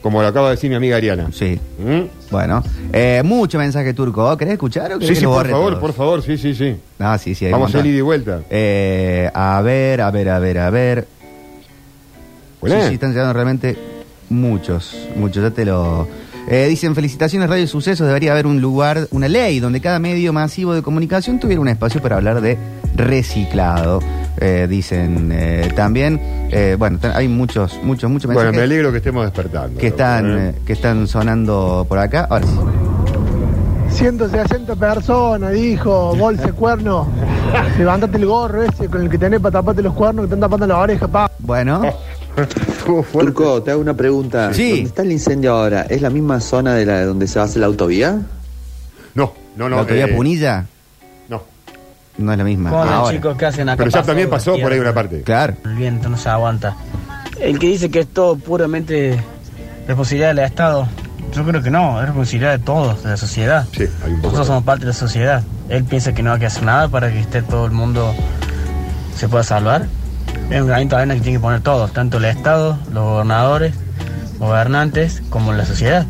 como 0.02 0.20
lo 0.20 0.28
acaba 0.28 0.48
de 0.50 0.56
decir 0.56 0.68
mi 0.68 0.76
amiga 0.76 0.96
Ariana. 0.96 1.28
Sí. 1.32 1.58
¿Mm? 1.78 2.02
Bueno, 2.30 2.62
eh, 2.92 3.22
mucho 3.24 3.58
mensaje 3.58 3.94
turco. 3.94 4.36
¿Querés 4.36 4.54
escuchar 4.54 4.92
o 4.92 4.98
querés 4.98 5.08
Sí, 5.08 5.14
que 5.14 5.20
sí, 5.20 5.24
lo 5.24 5.32
por 5.32 5.48
favor, 5.48 5.68
todos? 5.70 5.80
por 5.80 5.92
favor, 5.92 6.22
sí, 6.22 6.36
sí, 6.36 6.54
sí. 6.54 6.76
Ah, 6.98 7.16
sí, 7.18 7.34
sí. 7.34 7.48
Vamos 7.50 7.74
a 7.74 7.78
ir 7.80 7.86
y 7.86 8.00
vuelta. 8.00 8.40
Eh, 8.50 9.30
a 9.32 9.60
ver, 9.62 10.00
a 10.00 10.10
ver, 10.10 10.28
a 10.28 10.38
ver, 10.38 10.58
a 10.58 10.70
ver. 10.70 11.06
Sí, 12.64 12.68
sí, 12.88 12.94
están 12.94 13.10
llegando 13.12 13.32
realmente 13.32 13.76
muchos, 14.28 14.94
muchos. 15.16 15.42
Ya 15.42 15.50
te 15.50 15.64
lo. 15.64 16.06
Eh, 16.48 16.66
dicen 16.68 16.94
felicitaciones 16.94 17.48
Radio 17.48 17.66
Sucesos. 17.66 18.06
Debería 18.06 18.32
haber 18.32 18.46
un 18.46 18.60
lugar, 18.60 19.06
una 19.10 19.28
ley 19.28 19.60
donde 19.60 19.80
cada 19.80 19.98
medio 19.98 20.32
masivo 20.32 20.74
de 20.74 20.82
comunicación 20.82 21.38
tuviera 21.40 21.60
un 21.60 21.68
espacio 21.68 22.02
para 22.02 22.16
hablar 22.16 22.40
de 22.40 22.58
reciclado. 22.94 24.00
Eh, 24.38 24.66
dicen 24.68 25.30
eh, 25.32 25.70
también. 25.76 26.20
eh, 26.50 26.74
bueno, 26.78 26.98
hay 27.14 27.28
muchos, 27.28 27.78
muchos, 27.82 28.10
muchos 28.10 28.26
Bueno, 28.26 28.50
mensajes 28.50 28.56
me 28.58 28.62
alegro 28.64 28.90
que 28.90 28.98
estemos 28.98 29.24
despertando. 29.24 29.78
que 29.78 29.86
están, 29.88 30.54
que 30.66 30.72
están 30.72 31.06
sonando 31.06 31.86
por 31.88 31.98
acá. 31.98 32.26
Ahora 32.28 32.46
sí. 32.46 32.58
160 33.90 34.74
personas, 34.76 35.52
dijo, 35.52 36.16
bolse 36.16 36.52
cuerno. 36.54 37.06
Levántate 37.78 38.16
el 38.16 38.26
gorro 38.26 38.62
ese 38.62 38.88
con 38.88 39.02
el 39.02 39.10
que 39.10 39.18
tenés 39.18 39.38
para 39.40 39.52
taparte 39.52 39.82
los 39.82 39.92
cuernos 39.94 40.24
que 40.24 40.28
te 40.28 40.34
están 40.34 40.40
tapando 40.48 40.66
la 40.66 40.78
oreja, 40.78 41.06
pa. 41.08 41.30
Bueno. 41.38 41.82
Turco, 43.12 43.62
te 43.62 43.70
hago 43.70 43.80
una 43.80 43.94
pregunta. 43.94 44.52
Sí. 44.52 44.70
¿Dónde 44.70 44.88
está 44.88 45.02
el 45.02 45.12
incendio 45.12 45.52
ahora? 45.52 45.82
¿Es 45.82 46.02
la 46.02 46.10
misma 46.10 46.40
zona 46.40 46.74
de 46.74 46.86
la 46.86 47.04
donde 47.04 47.26
se 47.26 47.38
hace 47.40 47.58
la 47.58 47.66
autovía? 47.66 48.20
No, 49.14 49.32
no, 49.56 49.68
no. 49.68 49.76
¿La 49.76 49.82
autovía 49.82 50.06
eh, 50.06 50.14
Punilla? 50.14 50.66
No. 51.28 51.42
No 52.18 52.32
es 52.32 52.38
la 52.38 52.44
misma. 52.44 52.72
Hola 52.72 52.96
Ahora. 52.96 53.16
chicos, 53.16 53.36
¿qué 53.36 53.46
hacen 53.46 53.68
acá? 53.68 53.78
Pero 53.78 53.90
ya 53.90 53.98
Pasó 53.98 54.06
también 54.06 54.30
pasó 54.30 54.58
por 54.58 54.72
ahí 54.72 54.78
una 54.78 54.94
parte. 54.94 55.22
Claro. 55.22 55.56
El 55.64 55.74
viento 55.74 56.08
no 56.08 56.16
se 56.16 56.28
aguanta. 56.28 56.76
El 57.40 57.58
que 57.58 57.66
dice 57.66 57.90
que 57.90 58.00
es 58.00 58.08
todo 58.08 58.36
puramente 58.36 59.18
responsabilidad 59.86 60.28
del 60.28 60.38
Estado, 60.40 60.86
yo 61.34 61.44
creo 61.44 61.62
que 61.62 61.70
no, 61.70 61.98
es 62.00 62.06
responsabilidad 62.06 62.58
de 62.58 62.64
todos, 62.64 63.02
de 63.02 63.10
la 63.10 63.16
sociedad. 63.16 63.66
Sí, 63.72 63.84
hay 64.04 64.10
un 64.10 64.16
poco. 64.16 64.28
Nosotros 64.28 64.46
somos 64.46 64.64
parte 64.64 64.80
de 64.82 64.88
la 64.88 64.92
sociedad. 64.92 65.42
Él 65.68 65.84
piensa 65.84 66.12
que 66.12 66.22
no 66.22 66.32
hay 66.32 66.40
que 66.40 66.46
hacer 66.46 66.62
nada 66.62 66.88
para 66.88 67.10
que 67.10 67.20
esté 67.20 67.42
todo 67.42 67.64
el 67.64 67.72
mundo 67.72 68.14
se 69.16 69.28
pueda 69.28 69.42
salvar. 69.42 69.86
Es 70.52 70.60
un 70.60 70.66
granito 70.66 70.96
de 70.96 71.02
arena 71.02 71.14
que 71.14 71.20
tiene 71.22 71.38
que 71.38 71.42
poner 71.42 71.60
todos, 71.62 71.92
tanto 71.92 72.18
el 72.18 72.26
Estado, 72.26 72.78
los 72.92 73.02
gobernadores, 73.04 73.74
gobernantes, 74.38 75.22
como 75.30 75.52
la 75.52 75.64
sociedad. 75.64 76.06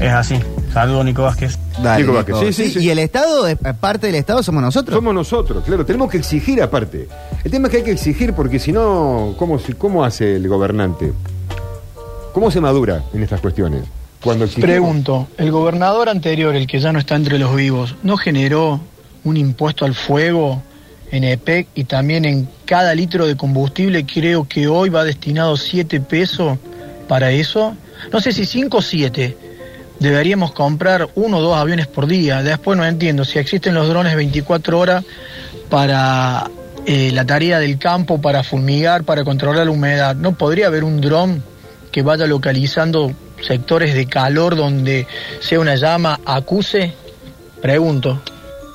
Es 0.00 0.10
así. 0.10 0.38
Saludos, 0.72 1.04
Nico 1.04 1.22
Vázquez. 1.22 1.56
Dale, 1.80 2.02
Nico 2.02 2.14
Vázquez. 2.14 2.34
Nico. 2.34 2.46
Sí, 2.46 2.52
sí, 2.52 2.70
sí. 2.72 2.78
Y 2.84 2.90
el 2.90 2.98
Estado, 2.98 3.46
parte 3.78 4.08
del 4.08 4.16
Estado 4.16 4.42
somos 4.42 4.60
nosotros. 4.62 4.96
Somos 4.96 5.14
nosotros, 5.14 5.62
claro, 5.64 5.86
tenemos 5.86 6.10
que 6.10 6.16
exigir 6.18 6.60
aparte. 6.60 7.08
El 7.44 7.50
tema 7.52 7.68
es 7.68 7.70
que 7.70 7.76
hay 7.78 7.82
que 7.84 7.92
exigir 7.92 8.32
porque 8.32 8.58
si 8.58 8.72
no, 8.72 9.34
¿cómo, 9.38 9.60
¿cómo 9.78 10.04
hace 10.04 10.34
el 10.34 10.48
gobernante? 10.48 11.12
¿Cómo 12.32 12.50
se 12.50 12.60
madura 12.60 13.04
en 13.12 13.22
estas 13.22 13.40
cuestiones? 13.40 13.84
Cuando 14.20 14.44
exigimos- 14.46 14.66
Pregunto, 14.68 15.28
¿el 15.38 15.52
gobernador 15.52 16.08
anterior, 16.08 16.56
el 16.56 16.66
que 16.66 16.80
ya 16.80 16.92
no 16.92 16.98
está 16.98 17.14
entre 17.14 17.38
los 17.38 17.54
vivos, 17.54 17.94
no 18.02 18.16
generó 18.16 18.80
un 19.22 19.36
impuesto 19.36 19.84
al 19.84 19.94
fuego 19.94 20.60
en 21.14 21.24
EPEC 21.24 21.68
y 21.74 21.84
también 21.84 22.24
en 22.24 22.48
cada 22.64 22.94
litro 22.94 23.26
de 23.26 23.36
combustible 23.36 24.04
creo 24.04 24.48
que 24.48 24.66
hoy 24.66 24.88
va 24.88 25.04
destinado 25.04 25.56
7 25.56 26.00
pesos 26.00 26.58
para 27.06 27.30
eso? 27.30 27.76
No 28.12 28.20
sé 28.20 28.32
si 28.32 28.44
5 28.44 28.76
o 28.76 28.82
7. 28.82 29.36
Deberíamos 30.00 30.52
comprar 30.52 31.08
uno 31.14 31.38
o 31.38 31.40
dos 31.40 31.56
aviones 31.56 31.86
por 31.86 32.06
día. 32.06 32.42
Después 32.42 32.76
no 32.76 32.84
entiendo 32.84 33.24
si 33.24 33.38
existen 33.38 33.74
los 33.74 33.88
drones 33.88 34.16
24 34.16 34.78
horas 34.78 35.04
para 35.70 36.50
eh, 36.84 37.10
la 37.12 37.24
tarea 37.24 37.60
del 37.60 37.78
campo, 37.78 38.20
para 38.20 38.42
fumigar, 38.42 39.04
para 39.04 39.24
controlar 39.24 39.66
la 39.66 39.70
humedad. 39.72 40.16
¿No 40.16 40.32
podría 40.32 40.66
haber 40.66 40.82
un 40.82 41.00
dron 41.00 41.42
que 41.92 42.02
vaya 42.02 42.26
localizando 42.26 43.12
sectores 43.40 43.94
de 43.94 44.06
calor 44.06 44.56
donde 44.56 45.06
sea 45.40 45.60
una 45.60 45.76
llama 45.76 46.18
acuse? 46.24 46.92
Pregunto. 47.62 48.20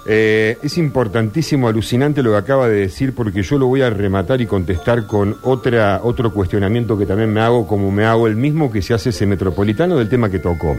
Eh, 0.06 0.58
es 0.64 0.78
importantísimo, 0.78 1.68
alucinante 1.68 2.24
lo 2.24 2.32
que 2.32 2.38
acaba 2.38 2.68
de 2.68 2.82
decir, 2.82 3.14
porque 3.14 3.44
yo 3.44 3.58
lo 3.58 3.68
voy 3.68 3.82
a 3.82 3.90
rematar 3.90 4.42
y 4.42 4.46
contestar 4.46 5.06
con 5.06 5.38
otra, 5.44 6.02
otro 6.04 6.34
cuestionamiento 6.34 6.98
que 6.98 7.06
también 7.06 7.32
me 7.32 7.42
hago, 7.42 7.68
como 7.68 7.92
me 7.92 8.06
hago 8.06 8.28
el 8.28 8.36
mismo 8.36 8.72
que 8.72 8.82
se 8.82 8.94
hace 8.94 9.10
ese 9.10 9.26
metropolitano 9.26 9.98
del 9.98 10.10
tema 10.10 10.30
que 10.30 10.40
tocó. 10.40 10.76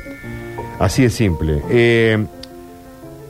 Así 0.78 1.02
de 1.02 1.10
simple. 1.10 1.62
Eh, 1.68 2.24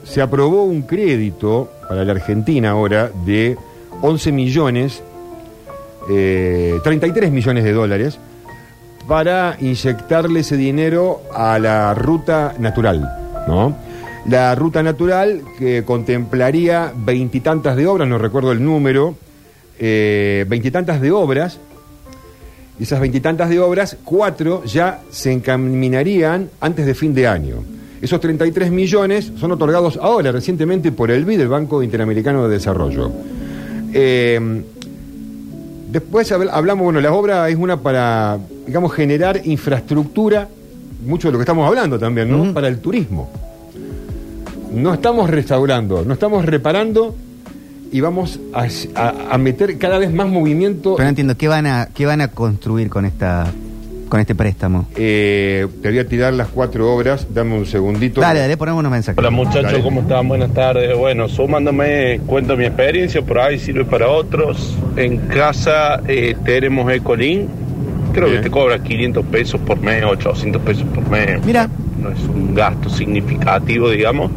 se 0.03 0.21
aprobó 0.21 0.63
un 0.63 0.83
crédito 0.83 1.71
para 1.87 2.03
la 2.03 2.13
Argentina 2.13 2.71
ahora 2.71 3.11
de 3.25 3.57
11 4.01 4.31
millones, 4.31 5.03
eh, 6.09 6.79
33 6.83 7.31
millones 7.31 7.63
de 7.63 7.73
dólares, 7.73 8.17
para 9.07 9.57
inyectarle 9.59 10.39
ese 10.39 10.57
dinero 10.57 11.21
a 11.33 11.59
la 11.59 11.93
ruta 11.93 12.55
natural, 12.59 13.07
¿no? 13.47 13.75
La 14.29 14.53
ruta 14.55 14.83
natural 14.83 15.41
que 15.57 15.83
contemplaría 15.83 16.93
veintitantas 16.95 17.75
de 17.75 17.87
obras, 17.87 18.07
no 18.07 18.17
recuerdo 18.17 18.51
el 18.51 18.63
número, 18.63 19.15
eh, 19.79 20.45
veintitantas 20.47 21.01
de 21.01 21.11
obras, 21.11 21.57
y 22.79 22.83
esas 22.83 22.99
veintitantas 22.99 23.49
de 23.49 23.59
obras, 23.59 23.97
cuatro 24.05 24.63
ya 24.65 25.01
se 25.09 25.31
encaminarían 25.31 26.49
antes 26.59 26.85
de 26.85 26.93
fin 26.93 27.13
de 27.13 27.27
año. 27.27 27.57
Esos 28.01 28.19
33 28.19 28.71
millones 28.71 29.31
son 29.39 29.51
otorgados 29.51 29.97
ahora, 30.01 30.31
recientemente, 30.31 30.91
por 30.91 31.11
el 31.11 31.25
BID, 31.25 31.41
el 31.41 31.47
Banco 31.47 31.83
Interamericano 31.83 32.47
de 32.47 32.53
Desarrollo. 32.55 33.11
Eh, 33.93 34.63
Después 35.91 36.31
habl- 36.31 36.49
hablamos, 36.49 36.85
bueno, 36.85 37.01
la 37.01 37.11
obra 37.11 37.49
es 37.49 37.57
una 37.57 37.75
para, 37.75 38.39
digamos, 38.65 38.93
generar 38.93 39.41
infraestructura, 39.43 40.47
mucho 41.05 41.27
de 41.27 41.33
lo 41.33 41.37
que 41.37 41.41
estamos 41.41 41.67
hablando 41.67 41.99
también, 41.99 42.31
¿no? 42.31 42.53
Para 42.53 42.69
el 42.69 42.77
turismo. 42.79 43.29
No 44.73 44.93
estamos 44.93 45.29
restaurando, 45.29 46.03
no 46.05 46.13
estamos 46.13 46.45
reparando 46.45 47.15
y 47.91 47.99
vamos 47.99 48.39
a, 48.53 48.67
a- 48.95 49.13
a 49.31 49.37
meter 49.37 49.77
cada 49.77 49.97
vez 49.97 50.11
más 50.13 50.27
movimiento. 50.29 50.95
Pero 50.95 51.03
no 51.05 51.09
entiendo, 51.09 51.35
¿qué 51.37 51.47
van 51.47 51.65
a, 51.67 51.89
qué 51.93 52.05
van 52.05 52.21
a 52.21 52.29
construir 52.29 52.89
con 52.89 53.05
esta 53.05 53.47
con 54.07 54.19
este 54.19 54.35
préstamo. 54.35 54.89
Eh, 54.97 55.65
te 55.81 55.87
voy 55.89 55.99
a 55.99 56.05
tirar 56.05 56.33
las 56.33 56.49
cuatro 56.49 56.93
obras, 56.93 57.27
dame 57.33 57.55
un 57.57 57.65
segundito. 57.65 58.19
Dale, 58.19 58.41
dale, 58.41 58.57
ponemos 58.57 58.81
unos 58.81 58.91
mensajes. 58.91 59.17
Hola 59.17 59.29
muchachos, 59.29 59.71
Dale. 59.71 59.81
¿cómo 59.81 60.01
están? 60.01 60.27
Buenas 60.27 60.53
tardes. 60.53 60.97
Bueno, 60.97 61.29
sumándome, 61.29 62.19
cuento 62.27 62.57
mi 62.57 62.65
experiencia, 62.65 63.21
por 63.21 63.39
ahí 63.39 63.57
sirve 63.57 63.85
para 63.85 64.09
otros. 64.09 64.75
En 64.97 65.15
casa 65.27 66.01
eh, 66.09 66.35
tenemos 66.43 66.91
Ecolin, 66.91 67.47
creo 68.11 68.27
Bien. 68.27 68.39
que 68.41 68.49
te 68.49 68.51
cobra 68.51 68.83
500 68.83 69.25
pesos 69.27 69.61
por 69.61 69.79
mes, 69.79 70.03
800 70.03 70.61
pesos 70.61 70.83
por 70.93 71.09
mes. 71.09 71.39
Mira. 71.45 71.69
No 71.97 72.09
es 72.09 72.19
un 72.23 72.53
gasto 72.53 72.89
significativo, 72.89 73.89
digamos, 73.91 74.29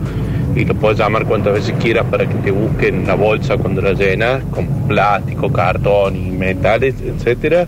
y 0.56 0.64
lo 0.64 0.74
puedes 0.74 0.98
llamar 0.98 1.24
cuantas 1.24 1.54
veces 1.54 1.74
quieras 1.80 2.04
para 2.10 2.26
que 2.26 2.34
te 2.36 2.50
busquen 2.50 3.06
la 3.06 3.14
bolsa 3.14 3.56
cuando 3.56 3.82
la 3.82 3.92
llenas, 3.92 4.42
con 4.50 4.66
plástico, 4.86 5.52
cartón 5.52 6.16
y 6.16 6.30
metales, 6.30 6.94
etcétera. 7.00 7.66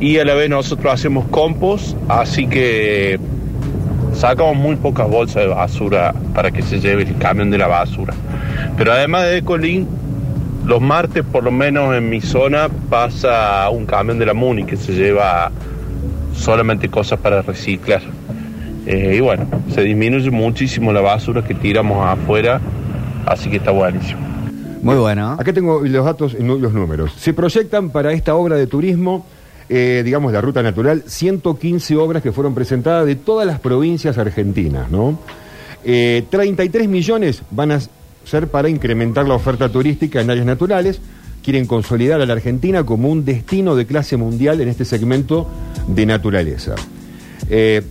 Y 0.00 0.18
a 0.18 0.24
la 0.24 0.34
vez 0.34 0.50
nosotros 0.50 0.92
hacemos 0.92 1.26
compost, 1.28 1.96
así 2.08 2.46
que 2.46 3.18
sacamos 4.14 4.56
muy 4.56 4.76
pocas 4.76 5.08
bolsas 5.08 5.44
de 5.44 5.48
basura 5.48 6.14
para 6.34 6.50
que 6.50 6.62
se 6.62 6.80
lleve 6.80 7.02
el 7.02 7.16
camión 7.16 7.50
de 7.50 7.58
la 7.58 7.68
basura. 7.68 8.14
Pero 8.76 8.92
además 8.92 9.24
de 9.24 9.38
Ecolink, 9.38 9.88
los 10.66 10.80
martes 10.80 11.24
por 11.24 11.44
lo 11.44 11.50
menos 11.50 11.94
en 11.94 12.08
mi 12.08 12.20
zona 12.20 12.68
pasa 12.90 13.68
un 13.70 13.86
camión 13.86 14.18
de 14.18 14.26
la 14.26 14.34
MUNI 14.34 14.64
que 14.64 14.76
se 14.76 14.92
lleva 14.92 15.50
solamente 16.34 16.88
cosas 16.88 17.18
para 17.18 17.42
reciclar. 17.42 18.02
Eh, 18.86 19.14
y 19.16 19.20
bueno, 19.20 19.46
se 19.72 19.82
disminuye 19.82 20.30
muchísimo 20.30 20.92
la 20.92 21.00
basura 21.00 21.44
que 21.44 21.54
tiramos 21.54 22.04
afuera, 22.06 22.60
así 23.26 23.48
que 23.48 23.56
está 23.56 23.70
buenísimo. 23.70 24.20
Muy 24.82 24.96
bueno. 24.96 25.36
Acá 25.38 25.52
tengo 25.52 25.80
los 25.80 26.04
datos 26.04 26.36
y 26.38 26.42
los 26.42 26.72
números. 26.72 27.12
Se 27.16 27.32
proyectan 27.32 27.90
para 27.90 28.12
esta 28.12 28.34
obra 28.34 28.56
de 28.56 28.66
turismo, 28.66 29.24
eh, 29.68 30.02
digamos, 30.04 30.32
la 30.32 30.40
ruta 30.40 30.62
natural, 30.62 31.04
115 31.06 31.96
obras 31.96 32.22
que 32.22 32.32
fueron 32.32 32.54
presentadas 32.54 33.06
de 33.06 33.14
todas 33.14 33.46
las 33.46 33.60
provincias 33.60 34.18
argentinas, 34.18 34.90
¿no? 34.90 35.18
Eh, 35.84 36.24
33 36.30 36.88
millones 36.88 37.42
van 37.50 37.72
a 37.72 37.80
ser 38.24 38.48
para 38.48 38.68
incrementar 38.68 39.26
la 39.26 39.34
oferta 39.34 39.68
turística 39.68 40.20
en 40.20 40.30
áreas 40.30 40.46
naturales. 40.46 41.00
Quieren 41.44 41.66
consolidar 41.66 42.20
a 42.20 42.26
la 42.26 42.32
Argentina 42.32 42.84
como 42.84 43.08
un 43.08 43.24
destino 43.24 43.76
de 43.76 43.86
clase 43.86 44.16
mundial 44.16 44.60
en 44.60 44.68
este 44.68 44.84
segmento 44.84 45.48
de 45.86 46.06
naturaleza. 46.06 46.74
Eh, 47.48 47.82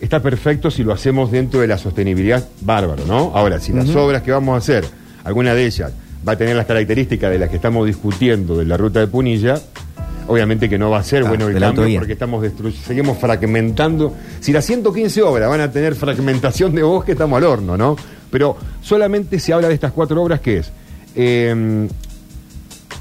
está 0.00 0.20
perfecto 0.20 0.70
si 0.70 0.82
lo 0.82 0.92
hacemos 0.92 1.30
dentro 1.30 1.60
de 1.60 1.66
la 1.66 1.78
sostenibilidad, 1.78 2.46
bárbaro, 2.60 3.04
¿no? 3.06 3.32
Ahora, 3.34 3.60
si 3.60 3.72
las 3.72 3.88
obras 3.94 4.22
que 4.22 4.32
vamos 4.32 4.54
a 4.54 4.58
hacer, 4.58 4.84
alguna 5.24 5.54
de 5.54 5.66
ellas 5.66 5.92
va 6.26 6.32
a 6.32 6.36
tener 6.36 6.56
las 6.56 6.66
características 6.66 7.30
de 7.30 7.38
las 7.38 7.48
que 7.48 7.56
estamos 7.56 7.86
discutiendo 7.86 8.56
de 8.58 8.64
la 8.64 8.76
ruta 8.76 9.00
de 9.00 9.06
Punilla, 9.06 9.60
obviamente 10.26 10.68
que 10.68 10.78
no 10.78 10.90
va 10.90 10.98
a 10.98 11.02
ser 11.02 11.24
Ah, 11.24 11.28
bueno 11.28 11.48
el 11.48 11.58
cambio 11.58 11.98
porque 11.98 12.12
estamos 12.12 12.46
seguimos 12.86 13.18
fragmentando. 13.18 14.14
Si 14.40 14.52
las 14.52 14.64
115 14.64 15.22
obras 15.22 15.48
van 15.48 15.60
a 15.60 15.70
tener 15.70 15.94
fragmentación 15.94 16.74
de 16.74 16.82
bosque, 16.82 17.12
estamos 17.12 17.36
al 17.38 17.44
horno, 17.44 17.76
¿no? 17.76 17.96
Pero 18.30 18.56
solamente 18.80 19.38
se 19.40 19.52
habla 19.52 19.68
de 19.68 19.74
estas 19.74 19.92
cuatro 19.92 20.22
obras 20.22 20.40
que 20.40 20.58
es 20.58 20.72
eh, 21.16 21.88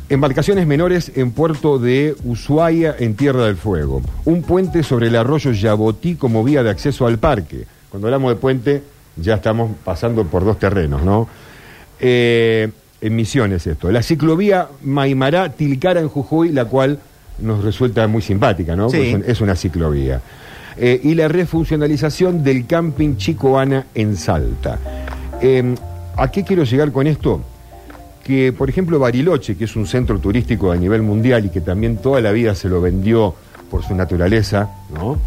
embarcaciones 0.09 0.65
menores 0.67 1.11
en 1.15 1.31
puerto 1.31 1.77
de 1.79 2.15
Ushuaia 2.23 2.95
en 2.99 3.15
Tierra 3.15 3.45
del 3.45 3.55
Fuego, 3.57 4.01
un 4.25 4.41
puente 4.41 4.83
sobre 4.83 5.07
el 5.07 5.15
arroyo 5.15 5.51
Yabotí 5.51 6.15
como 6.15 6.43
vía 6.43 6.63
de 6.63 6.69
acceso 6.71 7.05
al 7.07 7.19
parque. 7.19 7.65
Cuando 7.89 8.07
hablamos 8.07 8.31
de 8.31 8.35
puente 8.35 8.83
ya 9.15 9.35
estamos 9.35 9.71
pasando 9.83 10.23
por 10.25 10.45
dos 10.45 10.57
terrenos, 10.57 11.03
¿no? 11.03 11.27
Eh, 11.99 12.69
en 13.01 13.15
Misiones 13.15 13.65
esto. 13.67 13.91
La 13.91 14.01
ciclovía 14.03 14.67
Maimará 14.83 15.49
Tilcara 15.53 15.99
en 16.01 16.09
Jujuy, 16.09 16.49
la 16.51 16.65
cual 16.65 16.99
nos 17.39 17.63
resulta 17.63 18.05
muy 18.07 18.21
simpática, 18.21 18.75
¿no? 18.75 18.89
Sí. 18.89 18.97
Pues 18.97 19.07
es 19.09 19.15
un- 19.15 19.23
es 19.27 19.41
una 19.41 19.55
ciclovía. 19.55 20.21
Eh, 20.77 20.99
y 21.03 21.15
la 21.15 21.27
refuncionalización 21.27 22.43
del 22.43 22.65
camping 22.65 23.15
Chicoana 23.17 23.85
en 23.95 24.15
Salta. 24.17 24.79
Eh, 25.41 25.75
¿A 26.17 26.29
qué 26.31 26.43
quiero 26.43 26.63
llegar 26.63 26.91
con 26.91 27.07
esto? 27.07 27.41
Que, 28.29 28.53
por 28.53 28.69
ejemplo, 28.69 28.99
Bariloche, 28.99 29.57
que 29.57 29.63
es 29.63 29.75
un 29.75 29.87
centro 29.87 30.19
turístico 30.19 30.71
a 30.71 30.75
nivel 30.75 31.01
mundial 31.01 31.47
y 31.47 31.49
que 31.49 31.61
también 31.61 31.97
toda 31.97 32.21
la 32.21 32.31
vida 32.31 32.53
se 32.53 32.69
lo 32.69 32.79
vendió 32.79 33.33
por 33.71 33.83
su 33.83 33.95
naturaleza, 33.95 34.69
¿no? 34.93 35.17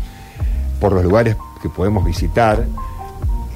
por 0.78 0.92
los 0.92 1.02
lugares 1.02 1.34
que 1.60 1.68
podemos 1.68 2.04
visitar, 2.04 2.64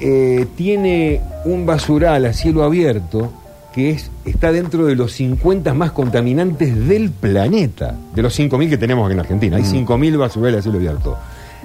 eh, 0.01 0.47
tiene 0.57 1.21
un 1.45 1.65
basural 1.65 2.25
a 2.25 2.33
cielo 2.33 2.61
abierto 2.65 3.31
que 3.73 3.91
es, 3.91 4.11
está 4.25 4.51
dentro 4.51 4.85
de 4.85 4.95
los 4.97 5.13
50 5.13 5.73
más 5.73 5.93
contaminantes 5.93 6.85
del 6.85 7.11
planeta, 7.11 7.95
de 8.13 8.21
los 8.21 8.37
5.000 8.37 8.69
que 8.71 8.77
tenemos 8.77 9.05
aquí 9.05 9.13
en 9.13 9.19
Argentina. 9.21 9.55
Hay 9.55 9.63
5.000 9.63 10.17
basurales 10.17 10.59
a 10.59 10.61
cielo 10.63 10.77
abierto. 10.77 11.17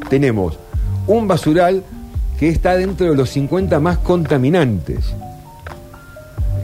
Tenemos 0.09 0.57
un 1.09 1.27
basural 1.27 1.83
que 2.38 2.49
está 2.49 2.77
dentro 2.77 3.11
de 3.11 3.16
los 3.16 3.29
50 3.31 3.81
más 3.81 3.99
contaminantes. 3.99 5.16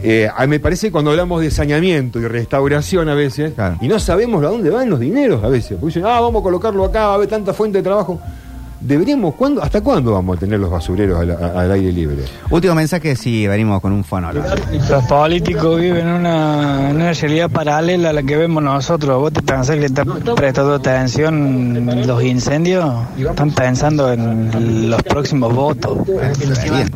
Eh, 0.01 0.29
a 0.33 0.47
me 0.47 0.59
parece 0.59 0.87
que 0.87 0.91
cuando 0.91 1.11
hablamos 1.11 1.41
de 1.41 1.51
saneamiento 1.51 2.19
y 2.19 2.27
restauración 2.27 3.09
a 3.09 3.15
veces, 3.15 3.53
y 3.81 3.87
no 3.87 3.99
sabemos 3.99 4.43
a 4.43 4.47
dónde 4.47 4.69
van 4.69 4.89
los 4.89 4.99
dineros 4.99 5.43
a 5.43 5.49
veces, 5.49 5.77
porque 5.79 5.87
dicen, 5.87 6.05
ah, 6.05 6.21
vamos 6.21 6.41
a 6.41 6.43
colocarlo 6.43 6.85
acá, 6.85 7.07
va 7.07 7.11
a 7.11 7.15
haber 7.15 7.27
tanta 7.27 7.53
fuente 7.53 7.79
de 7.79 7.83
trabajo. 7.83 8.19
Deberíamos, 8.81 9.35
¿cuándo, 9.35 9.61
¿hasta 9.61 9.81
cuándo 9.81 10.13
vamos 10.13 10.37
a 10.37 10.39
tener 10.39 10.59
los 10.59 10.71
basureros 10.71 11.19
al, 11.19 11.71
aire 11.71 11.91
libre? 11.91 12.23
Último 12.49 12.75
mensaje 12.75 13.15
si 13.15 13.45
venimos 13.45 13.81
con 13.81 13.91
un 13.91 14.03
fonólogo. 14.03 14.47
Los 14.89 15.03
políticos 15.05 15.79
viven 15.79 16.07
en 16.07 16.13
una, 16.13 16.89
en 16.89 16.95
una 16.95 17.11
realidad 17.11 17.49
paralela 17.49 18.11
a 18.11 18.13
la 18.13 18.23
que 18.23 18.37
vemos 18.37 18.63
nosotros. 18.63 19.19
¿Vos 19.19 19.33
te 19.33 19.41
pensás 19.41 19.75
que 19.75 19.81
le 19.81 19.85
están 19.87 20.07
prestando 20.35 20.75
atención 20.75 21.85
los 22.07 22.23
incendios? 22.23 22.89
Están 23.17 23.51
pensando 23.51 24.13
en 24.13 24.89
los 24.89 25.03
próximos 25.03 25.53
votos. 25.53 25.99
Deberían. 26.07 26.89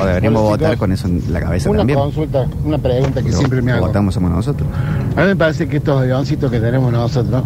O 0.00 0.04
deberíamos 0.04 0.42
votar 0.42 0.76
con 0.76 0.92
eso 0.92 1.06
en 1.06 1.32
la 1.32 1.40
cabeza 1.40 1.70
Una 1.70 1.78
también. 1.78 1.98
consulta, 1.98 2.46
una 2.64 2.78
pregunta 2.78 3.20
que 3.20 3.26
Pero 3.26 3.38
siempre 3.38 3.62
me 3.62 3.72
hago. 3.72 3.86
Votamos 3.86 4.14
somos 4.14 4.30
nosotros. 4.30 4.68
A 5.16 5.20
mí 5.20 5.26
me 5.28 5.36
parece 5.36 5.68
que 5.68 5.76
estos 5.78 6.00
avioncitos 6.00 6.50
que 6.50 6.60
tenemos 6.60 6.92
nosotros 6.92 7.42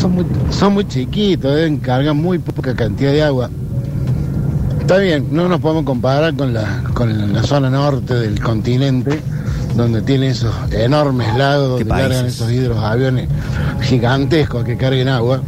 son 0.00 0.14
muy, 0.14 0.26
son 0.50 0.74
muy 0.74 0.88
chiquitos, 0.88 1.54
deben 1.54 1.76
cargar 1.76 2.14
muy 2.14 2.38
poca 2.38 2.74
cantidad 2.74 3.12
de 3.12 3.22
agua. 3.22 3.50
Está 4.80 4.96
bien, 4.96 5.28
no 5.30 5.48
nos 5.48 5.60
podemos 5.60 5.84
comparar 5.84 6.34
con 6.34 6.54
la, 6.54 6.82
con 6.94 7.32
la 7.32 7.42
zona 7.42 7.68
norte 7.68 8.14
del 8.14 8.40
continente, 8.40 9.20
donde 9.76 10.00
tiene 10.00 10.28
esos 10.28 10.54
enormes 10.72 11.36
lagos 11.36 11.68
donde 11.68 11.84
países? 11.84 12.08
cargan 12.08 12.26
esos 12.26 12.50
hidroaviones 12.50 13.28
gigantescos 13.82 14.64
que 14.64 14.76
carguen 14.76 15.08
agua, 15.08 15.42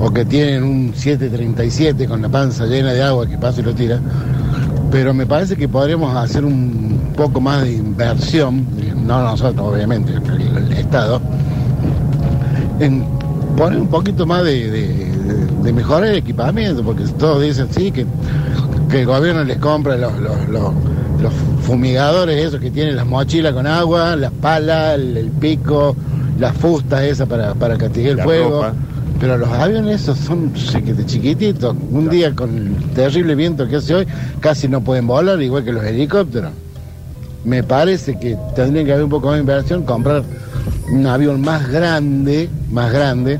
o 0.00 0.10
que 0.10 0.24
tienen 0.24 0.62
un 0.62 0.92
737 0.94 2.06
con 2.08 2.22
la 2.22 2.28
panza 2.28 2.64
llena 2.64 2.92
de 2.92 3.02
agua 3.02 3.26
que 3.26 3.36
pasa 3.36 3.60
y 3.60 3.64
lo 3.64 3.74
tira. 3.74 4.00
Pero 4.90 5.12
me 5.12 5.26
parece 5.26 5.56
que 5.56 5.68
podríamos 5.68 6.16
hacer 6.16 6.44
un 6.44 7.12
poco 7.14 7.40
más 7.40 7.64
de 7.64 7.74
inversión, 7.74 8.66
no 9.06 9.22
nosotros 9.22 9.74
obviamente, 9.74 10.12
el, 10.14 10.56
el 10.56 10.72
Estado, 10.72 11.20
en 12.80 13.17
poner 13.58 13.80
un 13.80 13.88
poquito 13.88 14.26
más 14.26 14.44
de, 14.44 14.70
de, 14.70 14.88
de- 15.62 15.72
mejorar 15.72 16.08
el 16.10 16.16
equipamiento, 16.16 16.82
porque 16.82 17.04
todos 17.18 17.42
dicen 17.42 17.68
sí, 17.70 17.90
que, 17.92 18.06
que 18.90 19.00
el 19.00 19.06
gobierno 19.06 19.44
les 19.44 19.58
compra 19.58 19.96
los, 19.96 20.18
los, 20.18 20.48
los- 20.48 20.72
los 21.22 21.32
fumigadores 21.62 22.42
esos 22.44 22.60
que 22.60 22.70
tienen 22.70 22.96
las 22.96 23.06
mochilas 23.06 23.52
con 23.52 23.66
agua, 23.66 24.16
las 24.16 24.30
palas, 24.32 24.94
el, 24.94 25.16
el 25.16 25.30
pico, 25.30 25.94
las 26.38 26.56
fustas 26.56 27.02
esas 27.02 27.28
para, 27.28 27.54
para 27.54 27.76
castigar 27.76 28.12
el 28.18 28.20
fuego. 28.22 28.50
ropa. 28.62 28.72
Pero 29.20 29.36
los 29.36 29.48
aviones 29.50 30.02
esos 30.02 30.16
son 30.18 30.54
chiqui- 30.54 31.04
chiquititos. 31.04 31.74
Un 31.90 32.08
día 32.08 32.32
con 32.34 32.56
el 32.56 32.74
terrible 32.94 33.34
viento 33.34 33.66
que 33.68 33.76
hace 33.76 33.94
hoy, 33.96 34.06
casi 34.40 34.68
no 34.68 34.80
pueden 34.80 35.06
volar, 35.08 35.42
igual 35.42 35.64
que 35.64 35.72
los 35.72 35.82
helicópteros. 35.84 36.52
Me 37.44 37.62
parece 37.64 38.18
que 38.18 38.36
tendría 38.54 38.84
que 38.84 38.92
haber 38.92 39.04
un 39.04 39.10
poco 39.10 39.26
más 39.26 39.34
de 39.36 39.40
inversión, 39.40 39.82
comprar 39.82 40.22
un 40.90 41.06
avión 41.06 41.40
más 41.40 41.68
grande, 41.70 42.48
más 42.70 42.92
grande. 42.92 43.38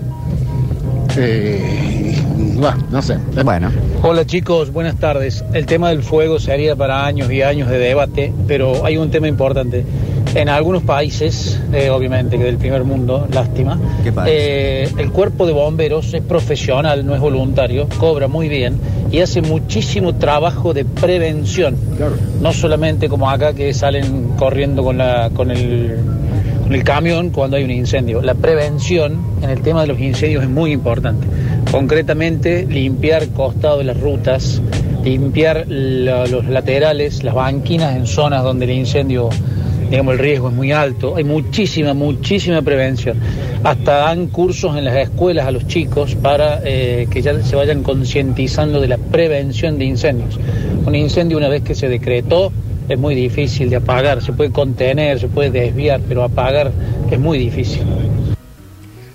Eh, 1.17 2.15
bueno, 2.55 2.77
no 2.91 3.03
sé. 3.03 3.19
Bueno. 3.45 3.71
Hola 4.03 4.25
chicos, 4.25 4.73
buenas 4.73 4.97
tardes. 4.97 5.45
El 5.53 5.67
tema 5.67 5.91
del 5.91 6.03
fuego 6.03 6.39
sería 6.39 6.77
para 6.77 7.07
años 7.07 7.31
y 7.31 7.43
años 7.43 7.69
de 7.69 7.79
debate, 7.79 8.33
pero 8.47 8.85
hay 8.85 8.97
un 8.97 9.11
tema 9.11 9.29
importante. 9.29 9.85
En 10.35 10.51
algunos 10.51 10.83
países, 10.83 11.59
eh, 11.73 11.89
obviamente 11.89 12.37
que 12.37 12.45
del 12.45 12.59
primer 12.59 12.85
mundo, 12.85 13.27
lástima, 13.33 13.81
¿Qué 14.05 14.13
eh, 14.27 14.89
el 14.99 15.11
cuerpo 15.11 15.47
de 15.47 15.53
bomberos 15.55 16.13
es 16.13 16.23
profesional, 16.23 17.05
no 17.07 17.15
es 17.15 17.21
voluntario, 17.21 17.89
cobra 17.99 18.29
muy 18.29 18.49
bien 18.49 18.79
y 19.11 19.21
hace 19.21 19.41
muchísimo 19.41 20.15
trabajo 20.17 20.75
de 20.75 20.85
prevención. 20.85 21.77
No 22.43 22.53
solamente 22.53 23.09
como 23.09 23.31
acá 23.31 23.55
que 23.55 23.73
salen 23.73 24.35
corriendo 24.37 24.85
con, 24.85 24.99
la, 24.99 25.31
con 25.35 25.51
el 25.51 25.97
con 26.69 26.75
el 26.75 26.85
camión 26.85 27.31
cuando 27.31 27.57
hay 27.57 27.65
un 27.65 27.71
incendio. 27.71 28.21
La 28.21 28.35
prevención 28.35 29.19
en 29.41 29.49
el 29.49 29.63
tema 29.63 29.81
de 29.81 29.87
los 29.87 29.99
incendios 29.99 30.43
es 30.45 30.51
muy 30.51 30.73
importante. 30.73 31.27
Concretamente, 31.73 32.67
limpiar 32.67 33.27
costado 33.29 33.79
de 33.79 33.85
las 33.85 33.99
rutas, 33.99 34.61
limpiar 35.03 35.65
los 35.67 36.45
laterales, 36.47 37.25
las 37.25 37.35
banquinas 37.35 37.97
en 37.97 38.07
zonas 38.07 38.43
donde 38.43 38.67
el 38.67 38.73
incendio 38.73 39.31
digamos, 39.89 40.13
el 40.13 40.19
riesgo 40.19 40.49
es 40.51 40.55
muy 40.55 40.71
alto. 40.71 41.17
Hay 41.17 41.25
muchísima, 41.25 41.95
muchísima 41.95 42.61
prevención. 42.61 43.17
Hasta 43.65 44.01
dan 44.01 44.27
cursos 44.27 44.77
en 44.77 44.85
las 44.85 44.97
escuelas 44.97 45.47
a 45.47 45.51
los 45.51 45.67
chicos 45.67 46.17
para 46.17 46.61
eh, 46.65 47.09
que 47.11 47.23
ya 47.23 47.41
se 47.43 47.57
vayan 47.57 47.83
concientizando 47.83 48.79
de 48.79 48.89
la 48.89 48.99
prevención 48.99 49.79
de 49.79 49.87
incendios. 49.87 50.39
Un 50.85 50.95
incendio 50.95 51.39
una 51.39 51.49
vez 51.49 51.63
que 51.63 51.75
se 51.75 51.89
decretó 51.89 52.53
es 52.89 52.99
muy 52.99 53.15
difícil 53.15 53.71
de 53.71 53.77
apagar, 53.77 54.23
se 54.23 54.33
puede 54.33 54.51
contener, 54.51 55.19
se 55.19 55.29
puede 55.29 55.51
desviar, 55.51 56.01
pero 56.09 56.25
apagar 56.25 56.73
es 57.11 57.19
muy 57.19 57.39
difícil. 57.39 57.83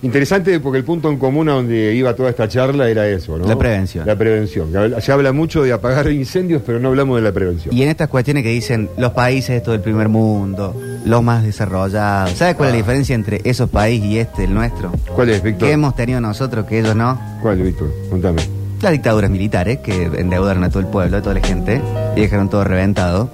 Interesante 0.04 0.60
porque 0.60 0.78
el 0.78 0.84
punto 0.84 1.10
en 1.10 1.18
común 1.18 1.48
a 1.48 1.54
donde 1.54 1.96
iba 1.96 2.14
toda 2.14 2.30
esta 2.30 2.46
charla 2.50 2.90
era 2.90 3.08
eso, 3.08 3.38
¿no? 3.38 3.48
La 3.48 3.58
prevención. 3.58 4.06
La 4.06 4.18
prevención. 4.18 4.70
Se 5.00 5.12
habla 5.14 5.32
mucho 5.32 5.64
de 5.64 5.72
apagar 5.72 6.12
incendios, 6.12 6.62
pero 6.66 6.78
no 6.78 6.90
hablamos 6.90 7.16
de 7.16 7.22
la 7.22 7.32
prevención. 7.32 7.74
Y 7.74 7.84
en 7.84 7.90
estas 7.90 8.10
cuestiones 8.10 8.44
que 8.44 8.50
dicen 8.50 8.90
los 8.98 9.14
países 9.14 9.52
estos 9.52 9.72
del 9.72 9.82
primer 9.82 10.10
mundo, 10.10 10.76
los 11.06 11.24
más 11.24 11.44
desarrollados, 11.44 12.32
¿sabes 12.32 12.56
cuál 12.56 12.70
es 12.70 12.74
la 12.74 12.78
diferencia 12.80 13.16
entre 13.16 13.40
esos 13.46 13.70
países 13.70 14.06
y 14.06 14.20
este, 14.20 14.44
el 14.44 14.54
nuestro? 14.54 14.92
¿Cuál 15.16 15.30
es, 15.30 15.42
Víctor? 15.42 15.70
Que 15.70 15.74
hemos 15.74 15.96
tenido 15.96 16.20
nosotros 16.20 16.66
que 16.66 16.80
ellos 16.80 16.98
no. 16.98 17.18
¿Cuál, 17.42 17.62
Víctor? 17.62 17.90
Contame. 18.10 18.63
Las 18.84 18.92
dictaduras 18.92 19.32
militares 19.32 19.80
que 19.80 20.04
endeudaron 20.18 20.64
a 20.66 20.70
todo 20.70 20.80
el 20.82 20.88
pueblo, 20.88 21.16
a 21.18 21.22
toda 21.22 21.36
la 21.36 21.42
gente, 21.42 21.82
y 22.18 22.22
dejaron 22.22 22.50
todo 22.50 22.66
reventado. 22.66 23.30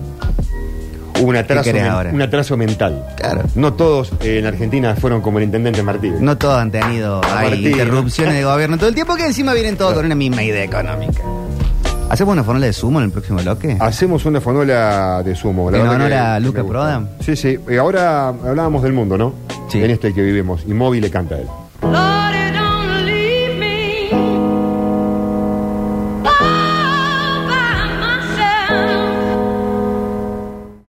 Hubo 1.20 1.28
un 1.28 1.36
atraso, 1.36 1.64
querés 1.64 1.82
men- 1.84 1.92
ahora? 1.92 2.12
un 2.14 2.22
atraso 2.22 2.56
mental. 2.56 3.04
Claro. 3.18 3.42
No 3.56 3.74
todos 3.74 4.14
eh, 4.22 4.38
en 4.40 4.46
Argentina 4.46 4.96
fueron 4.96 5.22
como 5.22 5.40
el 5.40 5.46
intendente 5.46 5.82
Martínez. 5.82 6.22
No 6.22 6.38
todos 6.38 6.60
han 6.60 6.70
tenido 6.70 7.20
Martínez. 7.22 7.72
interrupciones 7.72 8.36
de 8.36 8.44
gobierno 8.44 8.78
todo 8.78 8.90
el 8.90 8.96
tiempo, 8.96 9.16
que 9.16 9.26
encima 9.26 9.54
vienen 9.54 9.76
todos 9.76 9.96
con 9.96 10.06
una 10.06 10.14
misma 10.16 10.44
idea 10.44 10.64
económica. 10.64 11.24
¿Hacemos 12.12 12.34
una 12.34 12.44
fórmula 12.44 12.68
de 12.68 12.74
sumo 12.74 13.00
en 13.00 13.06
el 13.06 13.12
próximo 13.12 13.40
bloque? 13.40 13.76
Hacemos 13.80 14.26
una 14.26 14.40
fonola 14.40 15.22
de 15.26 15.36
sumo. 15.36 15.70
la 15.72 15.80
En 15.80 15.88
honor 15.88 16.14
a 16.14 16.40
Luca. 16.40 16.64
Prodan. 16.64 17.10
Sí, 17.22 17.36
sí. 17.36 17.58
Y 17.70 17.76
ahora 17.76 18.28
hablábamos 18.30 18.84
del 18.84 18.94
mundo, 18.94 19.18
¿no? 19.18 19.34
Sí. 19.68 19.84
En 19.84 19.90
este 19.92 20.14
que 20.14 20.22
vivimos. 20.22 20.64
Y 20.68 20.74
le 21.02 21.10
canta 21.10 21.36
a 21.36 21.38
él. 21.40 21.48